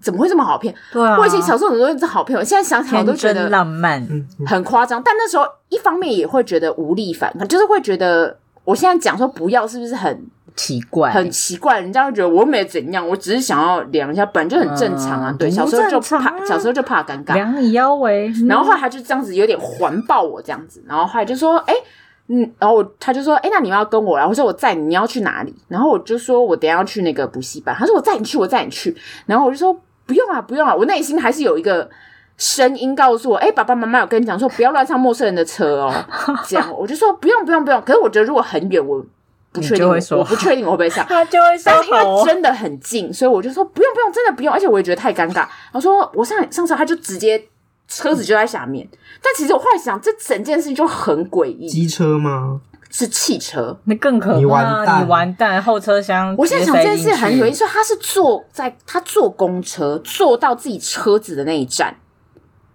[0.00, 0.74] 怎么会这么好骗？
[0.92, 4.06] 对啊，我以前小时候很多人是好骗，我现在想想我都觉得浪漫，
[4.46, 5.02] 很夸张。
[5.02, 10.26] 但那时候一方面也会觉得无力反抗，就是会觉得我现在讲说不要，是不是很？
[10.56, 15.30] 奇怪，很奇怪，人家会觉得我没怎样，我只是想要量一下，本来就很正常啊。
[15.30, 18.28] 嗯、对，小时候就怕，啊、小时候就怕尴尬，量你腰围。
[18.30, 21.82] 嗯、然后后来他就这样子有点环抱我这样子，然后后来就说，哎、欸，
[22.26, 25.54] 嗯，然后我他就说，哎、欸，那你要跟我来，我说我载你，你要去哪里？
[25.68, 28.96] 然后我就说我等一下要去那个补习班，他说我载你去，我载你去。
[29.26, 31.88] 然后我就说不用啊，不用啊，我内心还是有一个
[32.36, 35.94] 声音告诉我，哎、欸，爸爸妈妈有跟你讲说不要乱上陌生人的车哦，
[36.48, 37.80] 这样我就说不用不用不用。
[37.82, 39.04] 可是我觉得如果很远，我。
[39.50, 41.04] 不确定，我不确定我会不会 上。
[41.08, 44.52] 他就会上，但是因为真的很近，所以我就说不用不用，真的不用。
[44.52, 45.48] 而且我也觉得太尴尬。
[45.72, 47.42] 我说我上上车，他就直接
[47.88, 48.86] 车子就在下面。
[49.22, 51.66] 但其实我后来想，这整件事情就很诡异。
[51.66, 52.60] 机车吗？
[52.90, 54.38] 是汽车，那更可怕。
[54.38, 56.34] 你完蛋，你完蛋，后车厢。
[56.38, 61.94] 我现在想这件事很有意思他是坐在他坐公车坐到自己车子的那一站，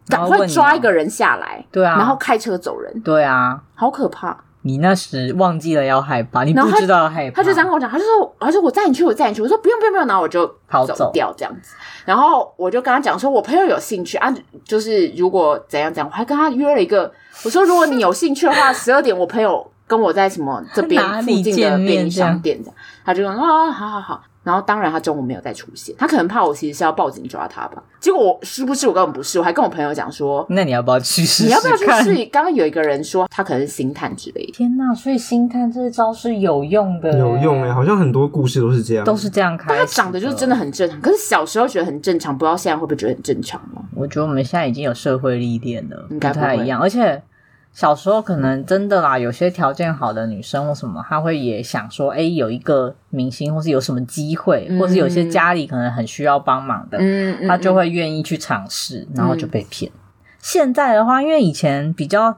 [0.08, 4.38] 赶快抓一个人下来，对啊，然后开车走人，对啊，好可怕。
[4.66, 17.12] 你那时忘记了要害怕，你不知道要害怕，他就这样跟我讲，他就说，他说我载你去，我载你去，我说不用不用不用，然后我就跑走掉这样子，然后我就跟他讲说，我朋友有兴趣啊，就是如果怎样怎样，我还跟他约了一个，
[17.44, 24.24] 我说如果你有兴趣的话，十二点我朋友跟我在什么这边附近的便利商店这样，他就说啊，好好好。
[24.44, 27.82] 然后当然他中午没有再出现，他可能怕我其实是要报警抓他吧。
[28.02, 31.44] 结果我是不是我根本不是，我还跟我朋友讲说，那你要不要去试试？
[31.46, 32.26] 你要不要去试？
[32.26, 34.52] 刚刚有一个人说他可能是星探之类的。
[34.52, 34.94] 天哪！
[34.94, 39.68] 所以星探这招是有用的，有用哎，好像很多故事都是这样，都是这样开。
[39.70, 43.82] 但他长得就是真的很正常，可是小时候觉得很正常，不知道现在会不会觉得很正常吗？
[43.96, 47.24] 我觉得我们现在已经有社会历练了，应该不太一样，而且。
[47.74, 59.92] 小时候可能真的啦，有些条件好的女生或什么，她会也想说，哎，有一个明星，或是有什么机会，嗯、或是有些家里可能很需要帮忙的，嗯，她就会愿意去尝试，然后就被骗。
[59.92, 60.00] 嗯、
[60.40, 62.38] 现在的话，因为以前比较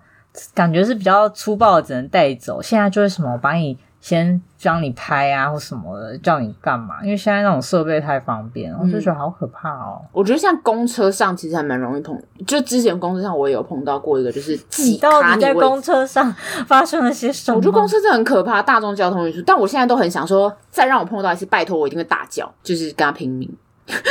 [0.53, 3.77] 感觉是比较粗暴的，只能带走，现在就是什么，我把你。
[4.05, 7.01] 先教你拍啊，或什么的，叫你干嘛？
[7.01, 9.99] 因为现在那种设备太方便，我就觉得好可怕哦。
[10.11, 12.15] 我觉得像公车上其实还蛮容易碰，
[12.45, 16.31] 就之前公车上我也有碰到过一个，就是挤到底在公车上
[16.67, 17.57] 发生了些什么？
[17.57, 19.41] 我觉得公车真的很可怕，大众交通运输。
[19.41, 23.51] 但我现在都很想说，再让我碰到一次，拜托我一定会大叫，就是跟他拼命。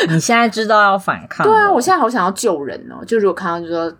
[0.09, 1.47] 你现在知道要反抗？
[1.47, 3.05] 对啊，我现在好想要救人哦。
[3.05, 3.95] 就如果看到就说。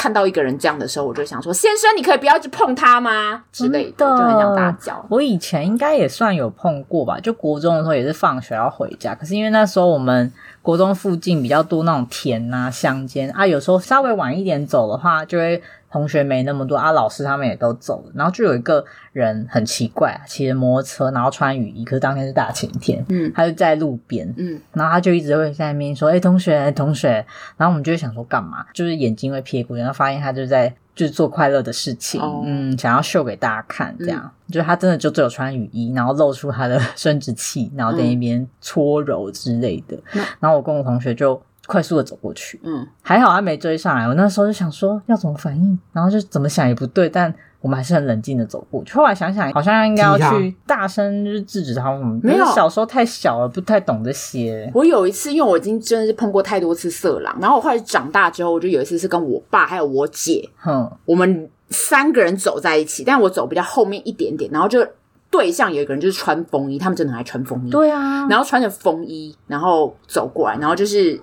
[0.00, 5.04] 看到一个人这样的时候，我就想说：“先生，你可以不要去碰他吗？”之类的，就很想大叫。
[5.10, 10.32] 我以前应该也算有碰过吧，就国中的时候也是放学要回家，可是因为那时候我们
[10.62, 15.62] 国中附近比较多那种田啊、乡间啊，有时候稍微晚一点走的话，就会。
[15.90, 27.08] 同学没那么多啊，老师他们也都走了，然后就有一个人很奇怪啊，骑着摩托车，然后穿雨衣，可是当天是大晴天，嗯，他就在路边，嗯，然后他就一直会在那边说，哎、欸，同学，欸、同学，
[27.56, 41.42] 然后我们就会想说干嘛，就是眼睛会瞥过去，然后发现他就在就是做快乐的事情，哦、嗯，想要秀给大家看，这样，嗯、就是他真的就只有穿雨衣，然后露出他的生殖器，然后在那边搓揉之类的，嗯、然后我跟我同学就。
[41.70, 44.08] 快速的走过去，嗯，还好他没追上来。
[44.08, 48.94] 我那时候就想说要怎么反应，然后就怎么想也不对，但我们还是很冷静的走过去。
[48.94, 52.20] 后来想想，好像应该要去大声就是制止他们。
[52.24, 54.68] 没有，小时候太小了，不太懂这些。
[54.74, 64.84] 我有一次，因为我已经真的是碰过太多次色狼，然后我后来长大之后，我就有一次是跟我爸还有我姐，哼，我们三个人走在一起，但我走比较后面一点点，然后就
[65.30, 71.20] 对象有一个人就是穿风衣，他们真的还穿风衣，对啊，然后穿着风衣，然后走过来，然后就是。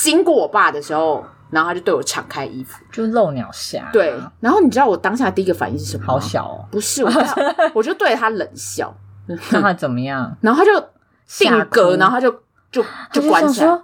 [0.00, 3.88] 经过我爸的时候，然后他就对我敞开衣服，就露鸟下。
[3.92, 6.04] 对，然后你知道我当下第一个反应是什么？
[6.06, 7.10] 好小哦，不是，我
[7.74, 8.94] 我就对他冷笑。
[9.26, 10.36] 那他怎么样？
[10.40, 10.80] 然后他就
[11.38, 12.30] 定格，然后他就
[12.70, 12.82] 就
[13.12, 13.78] 就关起来。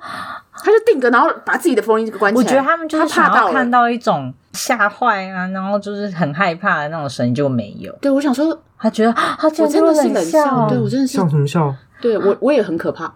[0.56, 2.44] 他就定格，然后把自己的风衣关起来。
[2.44, 7.92] 我觉得他们就是想要看到一种吓坏啊，然后就是很害怕的那种声音，就没有。
[8.00, 11.74] 对，我想说，他觉得他真的是冷笑，对我真的是笑什么笑？
[12.04, 13.10] 对我，我也很可怕。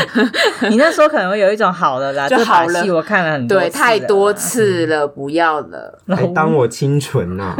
[0.68, 2.84] 你那时候可能会有一种好的啦， 就好了。
[2.94, 5.98] 我看了很多，对，太多次了，不要了。
[6.08, 7.56] 还当我清纯呢？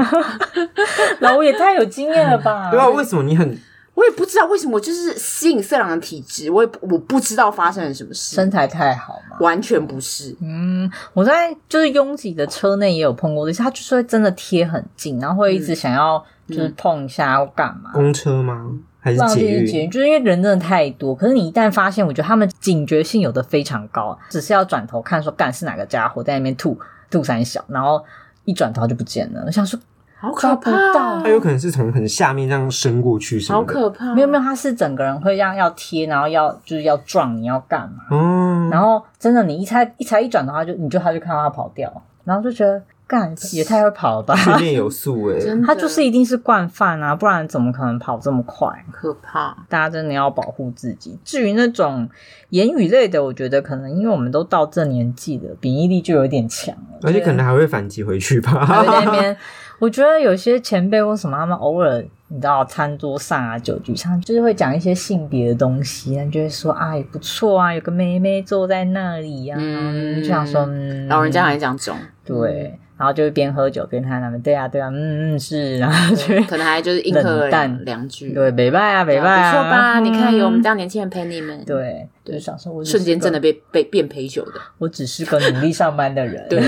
[1.20, 2.70] 老吴也太有经验了吧？
[2.70, 3.58] 对啊，为什么你很？
[3.94, 6.50] 我也不知道为什么，我就是吸引色狼的体质。
[6.50, 8.36] 我也我不知道发生了什么事。
[8.36, 9.38] 身材太好嘛？
[9.40, 10.36] 完全不是。
[10.42, 17.90] 嗯，我在就是拥挤的车内也有碰过，但是他就是会真的贴很近，然后会一直想要就是碰一下要干嘛？
[17.94, 18.70] 公车吗？
[19.00, 21.14] 还是捷运，就是因为人真的太多。
[21.14, 26.78] 可是你一旦发现，我觉得他们警觉性有的非常高，只是要转头看说，干是哪个家伙在那边吐
[27.10, 28.04] 吐三小，然后
[28.44, 29.44] 一转头就不见了。
[29.46, 29.78] 我想说，
[30.16, 31.22] 好可怕！
[31.22, 34.14] 他有可能是从很下面这样伸过去，好可怕！
[34.14, 38.04] 没有没有，他是整个人会这样要贴，然后要就是要撞你要干嘛？
[38.10, 42.82] 嗯，然后真的你一猜一猜一转头，他就你就他就看到他跑掉，然后就觉得。
[43.08, 44.36] 干也太会跑了吧！
[44.36, 48.68] 训练有素 哎，他就是一定是惯犯啊，不然怎么可能跑这么快？
[48.92, 49.56] 可怕！
[49.66, 51.18] 大家真的要保护自己。
[51.24, 52.06] 至于那种
[52.50, 58.84] 言语类的，我觉得可能因为我们都到这年纪了，免疫力就有点强了，而且可能还会反击回去吧。
[58.84, 59.34] 在那边，
[59.78, 72.78] 我觉得有些前辈或什么，他们偶尔你知道，餐桌上啊、酒局上，就是会讲一些性别的东西，就会说啊，也不错啊，有个妹妹坐在那里啊，嗯、就想说，嗯、老人家还讲这种，对。
[72.98, 80.00] 然后就边喝酒边看他们，对啊对啊，嗯嗯是，然后就可能还就是冷淡两句，对，没办啊没办啊，不错吧？
[80.00, 86.58] 你看有我们这样年轻人陪你们，对对，想说我瞬间真的被被变陪酒的，我只是个努力上班的人，对，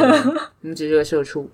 [0.62, 1.50] 我们只是个社畜。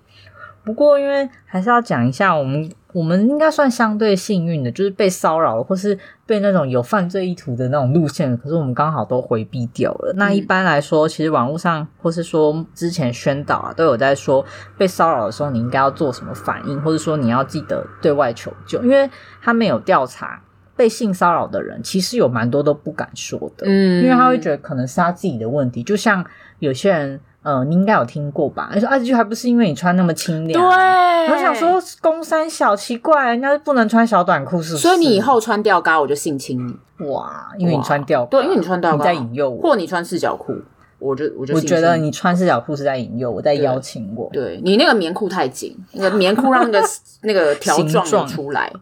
[0.66, 2.70] 不过因为还是要讲一下我们。
[2.92, 10.14] 我们应该算相对幸运的，就是被骚扰或是被那种有犯罪意图的那种路线，可是我们刚好都回避掉了。
[10.16, 14.42] 那一般来说，其实网络上或是说之前宣导啊，都有在说
[14.78, 19.10] 被骚扰的时候你应该要做什么反应，或者说你要记得对外求救，因为
[19.42, 20.42] 他没有调查
[20.74, 26.24] 被性骚扰的人，其实有蛮多都不敢说的，嗯，因为他会觉得可能是他自己的问题，就像
[26.60, 27.20] 有些人。
[27.46, 28.72] 呃，你应该有听过吧？
[28.74, 30.60] 你说二十句还不是因为你穿那么清凉？
[30.60, 34.82] 对，我想说，公三小奇怪，人家不能穿小短裤，是不是？
[34.82, 37.06] 所以你以后穿吊嘎，我就性侵你。
[37.06, 40.56] 哇，因为你穿吊，对，因为你穿吊嘎，你在引诱我，或你穿四角裤。
[40.98, 44.30] 我就我就我觉得你穿四角裤是在引诱我，在邀请我。
[44.32, 46.88] 对，你那个棉裤太紧，那个棉裤让那个
[47.22, 48.72] 那个条状出来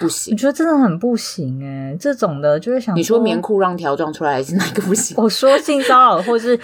[0.00, 0.32] 不行。
[0.32, 5.14] 我觉得真的很不行哎、欸，这种的就是想说，你说棉裤让条状出来还是哪个不行？
[5.18, 6.58] 我说性骚扰或是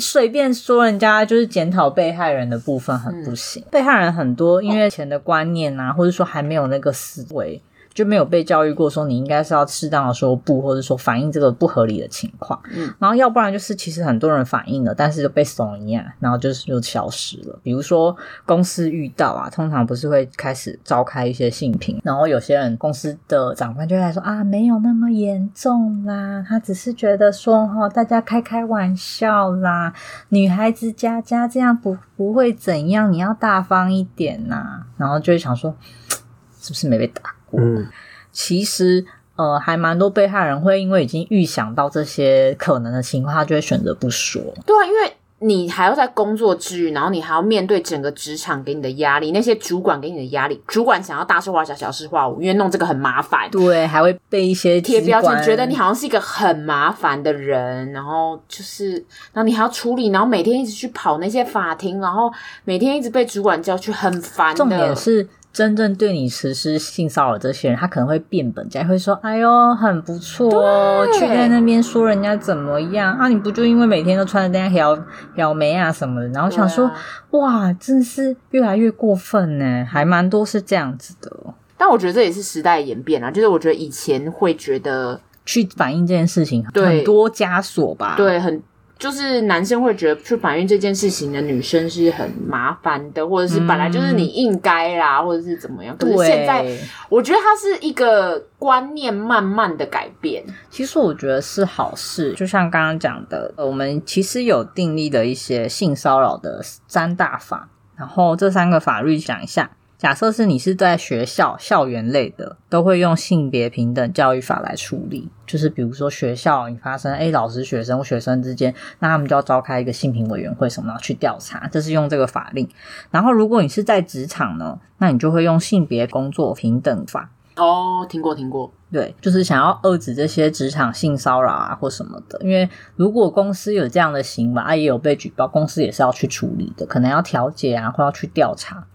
[0.00, 3.62] 随便说人家就是检讨被害人的部分很不行。
[3.62, 7.60] 嗯、被害人很多，因为钱的观念啊，或者说还没有那个思维。
[8.00, 12.58] 就没有被教育过，说你应该是要适当的说不，或者说反映这个不合理的情况。
[12.72, 17.58] 嗯，然后要不然就是其实很多人反映了，但是就被怂一样，然后就是就消失了。
[17.62, 29.92] 比如说公司遇到啊，通常不是会开始召开一些性评，然后有些人公司的长官就会来说啊，没有那么严重啦，他只是觉得说哈，大家开开玩笑啦，
[30.30, 34.86] 女孩子家家这样不不会怎样，你要大方一点呐。
[34.96, 35.74] 然后就会想说，
[36.60, 37.34] 是不是没被打？
[37.52, 37.88] 嗯，
[38.32, 39.04] 其实
[39.36, 44.42] 呃，还蛮多被害人会因为已经预想到这些可能的情况，他就会选择不说。
[44.66, 53.50] 对啊，因为你还要在工作之余，然后你还要面对整个职场给你的压力，那些主管给你的压力，主管想要大事化小，小事化无，因为弄这个很麻烦。
[53.50, 58.92] 对，还会被一些贴标签，觉得你好像是一个很麻烦的人，然后就是，
[59.32, 62.30] 然后你还要处理，然后每天一直去跑那些法庭，然后
[62.64, 64.56] 每天一直被主管叫去，很烦的。
[64.58, 65.26] 重点是。
[65.52, 73.26] 真正对你实施性骚扰这些人，他可能会变本加厉，会说：“哎呦，很不错哦，去在那边说人家怎么样啊？
[73.28, 75.04] 你不就因为每天都穿着那样小
[75.36, 76.94] 小眉啊什么的，然后想说，啊、
[77.30, 81.30] 哇，真是越来越过分呢，还蛮多是这样子的。
[81.76, 88.62] 但我觉得这也是时代演变啊，就是我觉得以前会觉得去反映这件事情很多枷锁吧，对，很。
[89.00, 95.96] 就是男生会觉得去怀孕这件事情的女生是很麻烦的，或者是本来就是你应该啦，嗯、或者是怎么样。
[95.96, 96.62] 可是现在，
[97.08, 100.44] 我觉得它是一个观念慢慢的改变。
[100.68, 109.70] 其实我觉得是好事，就像刚刚讲的，我们其实有订立的一些性骚扰的三大法，然后这三个法律讲一下。
[110.00, 115.28] 假设是你是在学校校园类的，都会用性别平等教育法来处理。
[115.46, 122.66] 就是比如说学校你发生，诶老师学生或学生之间，那他们就要召开一个性平委员会什么去调查，这是用这个法令。
[123.10, 127.30] 然后如果你是在职场呢，那你就会用性别工作平等法。
[127.56, 128.72] 哦，听过听过。
[128.90, 132.40] 对，就是想要遏制这些职场性骚扰啊或什么的。
[132.42, 138.86] 因为如果公司有这样的行为，啊也有被举报，公司也是要去处理的，可能要调解啊或要去调查。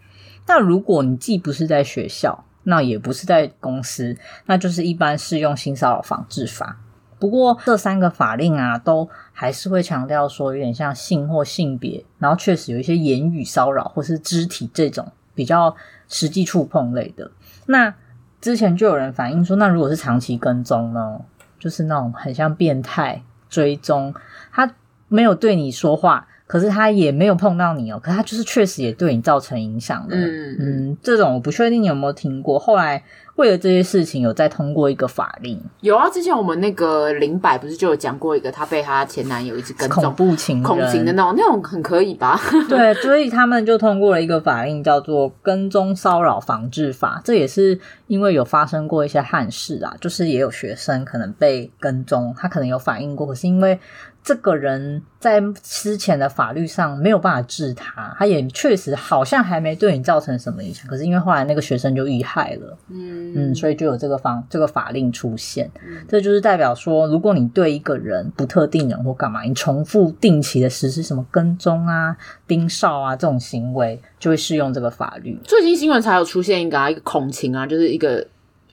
[0.48, 6.78] 那如果你既不是在学校，那也不是在公司，那就是一般适用性骚扰防治法。
[7.18, 15.76] 不过这三个法令啊，都还是会强调说，有点像性或性别，然后确实有一些言语骚扰或是肢体这种比较
[16.08, 17.32] 实际触碰类的。
[17.68, 17.94] 那
[18.42, 21.22] 之前就有人反映说，那如果是长期跟踪呢，
[21.58, 24.14] 就是那种很像变态追踪，
[24.52, 24.76] 他
[25.08, 26.28] 没有对你说话。
[26.48, 30.16] 可是他也没有碰到你哦，可是他就是确实也对你造成影响的。
[30.16, 32.60] 嗯嗯，这种我不确定你有没有听过。
[32.60, 33.04] 后来
[33.36, 35.60] 为了这些事情，有再通过一个法令。
[35.82, 42.40] 有啊，之前我们那个林柏不是就有讲过一个，她被她前男友一直跟踪，恐怖情人，恐情的那种，那种很可以吧？
[42.70, 47.18] 对，所以他们就通过了一个法令，叫做《跟踪骚扰防治法》。
[47.26, 53.80] 这也是因为有发生过一些憾事啊，就是也有学生可能被跟踪，他可能有反映过，可是因为。
[54.26, 60.88] 这个人在之前的法律上没有办法治他，他也确实好像还没对你造成什么影响。
[60.88, 65.70] 可是因为后来那个学生就遇害了，嗯嗯，所以就有这个方这个法令出现。
[65.88, 72.18] 嗯，这就是代表说，如果你对一个人不特定人或干嘛，你重复定期的实施什么跟踪啊、
[72.48, 75.40] 盯梢啊这种行为，就会适用这个法律。
[75.44, 78.26] 最近新闻才有出现一个啊，一个恐情啊，就是一个。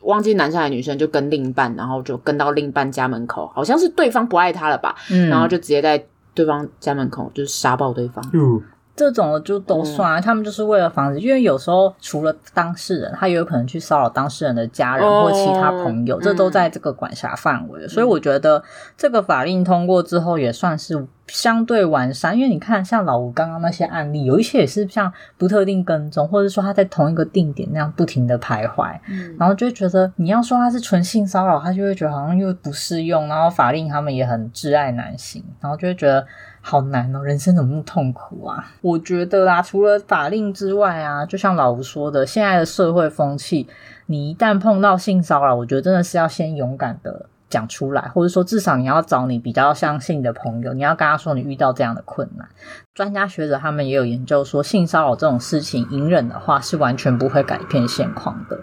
[0.02, 8.24] 忘记男生还是女生，就跟另一半，然后就跟到另一半家门口，好像是对方不爱他了吧，嗯，然后就直接在对方家门口就是杀爆对方。
[8.32, 8.62] 嗯
[8.94, 17.88] 这种的就都算，嗯，他们就是为了防止，因为有时候除了当事人，他也有可能去骚扰当事人的家人或其他朋友，哦，这都在这个管辖范围，嗯。
[17.88, 18.62] 所以我觉得
[18.94, 36.24] 这个法令通过之后也算是相对完善，因为你看像老吴刚刚那些案例，有一些也是像不特定跟踪，或者说他在同一个定点那样不停的徘徊，嗯，然后就会觉得你要说他是纯性骚扰，他就会觉得好像又不适用，然后法令他们也很挚爱男性，然后就会觉得。
[36.64, 38.64] 好难哦，人生怎么那么痛苦啊？
[38.82, 43.66] 我觉得啦，除了法令之外啊，就像老吴说的，现在的社会风气，
[44.06, 52.48] 你一旦碰到性骚扰，我觉得真的是要先勇敢的讲出来，或者说至少你要找你比较相信的朋友，你要跟他说你遇到这样的困难。
[52.94, 58.58] 专家学者他们也有研究说，性骚扰这种事情，隐忍的话是完全不会改变现况的，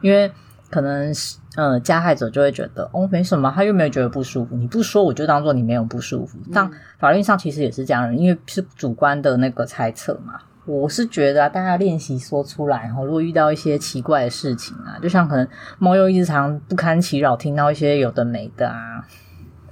[0.00, 0.30] 因为。
[0.72, 6.38] 可能是呃加害者就会觉得哦没什么，他又没有觉得不舒服，你不说我就当做你没有不舒服。
[6.50, 10.40] 但法律上其实也是这样，因为是主观的那个猜测嘛。
[10.64, 15.46] 我是觉得、啊、大家练习说出来，然后如果遇到一些奇怪的事情啊，就像可能
[15.78, 19.04] 猫又一直常不堪其扰，听到一些有的没的啊，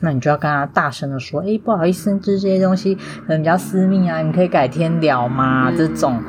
[0.01, 5.71] 那你就要跟他大声的说，哎，不好意思，这些东西可能比较私密啊，你可以改天聊吗？
[5.71, 6.21] 这种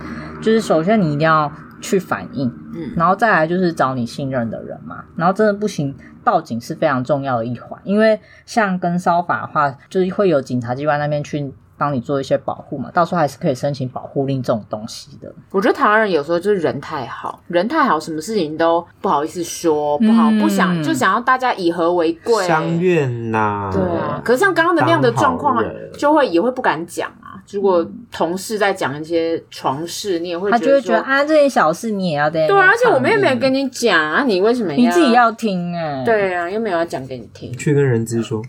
[0.43, 1.51] 就是首先你一定要
[1.81, 11.51] 去反应，嗯，然后再来就是找你信任的人嘛，然后真的不行，报警是非常重要的一环，因为像跟骚法的话，就是会有警察机关那边去。
[11.81, 15.33] 帮你做一些保护嘛，到时候还是可以申请保护令这种东西的。
[15.49, 23.71] 我觉得台湾人有时候就是人太好，人太好，什么事情都不好意思说，不好、嗯、不想就想要大家以和为贵，相怨呐、啊。
[23.73, 25.57] 对啊，可是像刚刚的那样的状况，
[25.97, 27.41] 就会也会不敢讲啊。
[27.49, 32.47] 如果同事在讲一些床事，你也会觉得他就会觉得啊，这些小事你也要对。
[32.47, 36.05] 对啊，而且我们又没有跟你讲啊，你为什么要你自己要听哎、欸？
[36.05, 38.39] 对啊，又没有要讲给你听，去跟人资说。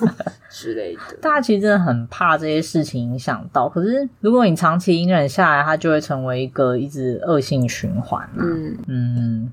[0.54, 3.68] 之类的，大家其实真的很怕这些事情影响到。
[3.68, 8.38] 可是如果你长期隐忍下来，它就会成为一个一直恶性循环啊。
[8.38, 9.52] 嗯嗯，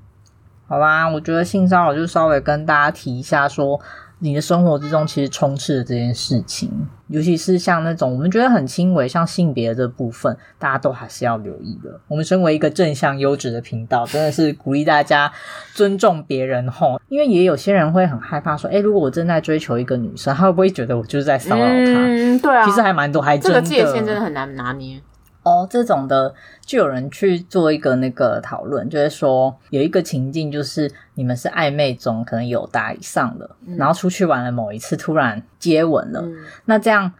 [0.68, 3.80] 好啦，我觉得性骚扰就稍微跟大家提一下说。
[4.22, 6.70] 你的生活之中其实充斥着这件事情，
[7.08, 12.00] 尤其是像那种我们觉得很轻微，像性别的这部分，大家都还是要留意的。
[12.06, 15.32] 我们身为一个正向优质的频道，真的是鼓励大家
[15.74, 21.66] 尊重别人吼，因为也有些人会很害怕说，诶，如果我正在追求一个女生，她会不会觉得我就是在骚扰她？
[21.66, 25.02] 嗯，对啊，其实还蛮多，还这个界限真的很难拿捏。
[25.42, 26.34] 哦，这种的
[26.64, 37.12] 就有人去做一个那个讨论，就是说有一个情境，就是你们是暧昧中，可能有达以上的，嗯、然后出去玩了某一次，突然接吻了，嗯、那这样。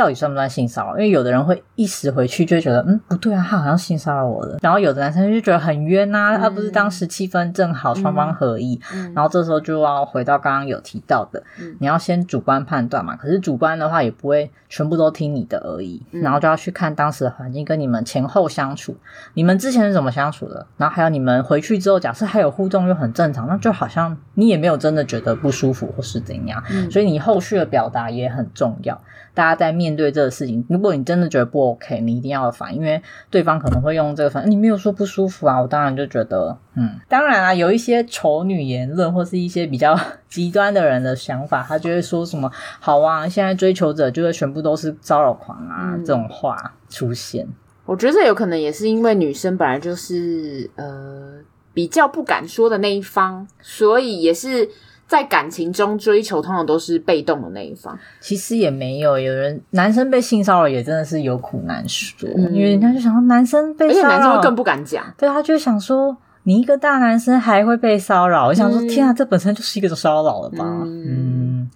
[0.00, 0.92] 到底算不算性骚扰？
[0.92, 4.56] 因为有的人会一时回去就会觉得，嗯，不对啊，他好像性骚扰我了。
[4.62, 8.80] 然后有的男生就觉得很冤呐、啊，他、嗯、不是当时气氛正好，双方合意。
[8.94, 13.14] 嗯、然后这时候就要回到刚刚有提到的，嗯、你要先主观判断嘛。
[13.14, 18.96] 可是主观的话也不会全部都听你的而已，嗯、然后就要去看当时的环境跟你们前后相处，
[19.34, 26.62] 你们之前是怎么相处的，然后还有你们回去之后，假设还有互动又很正常，那就好像你也没有真的觉得不舒服或是怎样。
[26.70, 28.98] 嗯、所以你后续的表达也很重要。
[29.32, 47.46] 大家在面对这个事情，如果你真的觉得不 OK，你一定要反，因为对方可能会用这个反，你没有说不舒服啊，我当然就觉得，嗯，当然啊，有一些丑女言论或是一些比较 极端的人的想法，他就会说什么，好啊，现在追求者就会全部都是骚扰狂啊，嗯、这种话出现。
[47.86, 51.38] 我觉得这有可能也是因为女生本来就是呃
[51.74, 54.68] 比较不敢说的那一方，所以也是。
[55.10, 57.98] 在感情中追求，通常都是被动的那一方。
[58.20, 65.04] 其实也没有，有人男生被性骚扰也真的是有苦难说，嗯、因为人家就想说男生被骚扰，而且男生会更不敢讲。
[65.18, 70.64] 对，他就想说你一个大男生还会被骚扰，我想说、嗯、天啊，这本身就是一个骚扰了吧？
[70.84, 71.70] 嗯，嗯。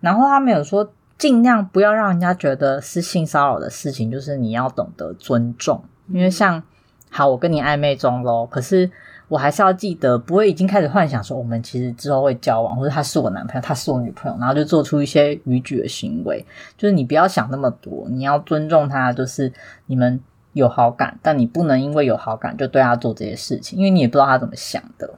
[0.00, 6.62] 然后他没有说尽量不要让人家觉得是性骚扰的事情，就是你要懂得尊重，因为像
[7.08, 8.90] 好，我跟你暧昧中喽，可是。
[9.28, 16.44] 我还是要记得，不会已经开始幻想说我们其实之后会交往，或者他是我男朋友，他是我女朋友，然后就做出一些逾矩的行为。
[16.76, 19.52] 就是你不要想那么多，你要尊重他，就是
[19.86, 20.20] 你们
[20.52, 25.10] 有好感，但你不能因为有好感就对他做这些事情，因为你也不知道他怎么想的。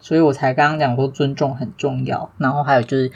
[0.00, 2.30] 所以我才刚刚讲过尊重很重要。
[2.38, 3.10] 然后还有就是，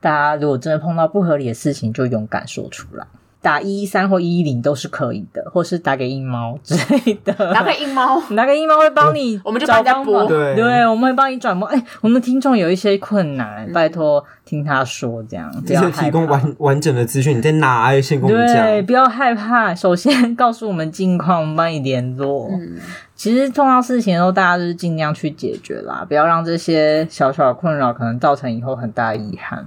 [0.00, 3.06] 大家如果真的碰到不合理的事情，就勇敢说出来。
[3.46, 7.32] 打一一三或一一零都是可以的，或是打给硬猫之类的。
[7.54, 10.26] 打给硬猫， 打给硬猫会帮你，我们就帮人家播。
[10.26, 11.68] 对，对，我们会帮你转播。
[11.68, 17.38] 哎，我们的听众有一些困难，嗯、拜托听他说这样，不要提供完完整的资讯。
[17.38, 18.00] 你在哪？
[18.00, 18.66] 先跟我们讲。
[18.66, 19.72] 对，不要害怕。
[19.72, 22.48] 首先 告诉我们近况，我们帮你联络。
[22.50, 22.80] 嗯，
[23.14, 29.64] 其实碰到事情的时候，大家就是尽量去解决啦，不要让这些小小的困扰可能造成以后很大的遗憾。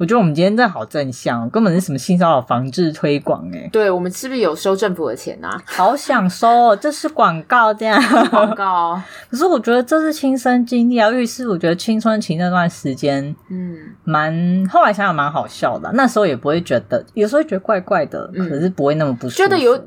[0.00, 3.68] 我觉得我们今天真的好正向，根本是什么性骚扰防治推广哎！
[3.70, 5.62] 对，我们是不是有收政府的钱啊？
[5.66, 8.02] 好想收哦，这是广告这样。
[8.30, 8.98] 广告。
[9.30, 15.90] 可是我觉得这是亲身经历啊，于是我觉得青春期那段时间，嗯，蛮后来想想蛮好笑的。
[15.92, 19.42] 那时候也不会觉得，有时候会觉得怪怪的，嗯、可是不会那么不舒服。
[19.42, 19.78] 觉得有。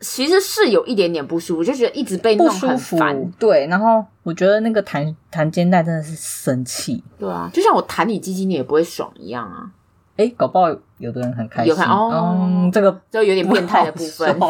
[0.00, 3.30] 其实是有一点点不舒服，就觉得一直被弄很烦。
[3.38, 7.04] 对，然后我觉得那个弹弹肩带真的是生气。
[7.18, 9.70] 对啊，就像我弹你鸡鸡，你也不会爽一样啊。
[10.20, 10.68] 诶，搞不好
[10.98, 11.70] 有的人很开心。
[11.70, 14.36] 有看哦，嗯，这个就有点变态的部分。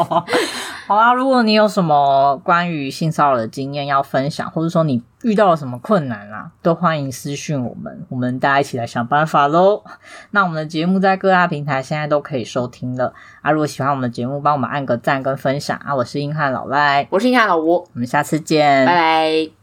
[0.87, 9.81] 好啦，如果你有什么关于性骚扰的经验要分享，或者说你遇到了什么困难啊，都欢迎私讯我们，我们大家一起来想办法喽。
[10.31, 13.51] 那我们的节目在各大平台现在都可以收听了啊。
[13.51, 15.95] 如果喜欢我们的节目，帮我们按个赞跟分享啊。
[15.95, 19.51] 我是硬汉老赖，我是硬汉老吴，我们下次见，拜拜。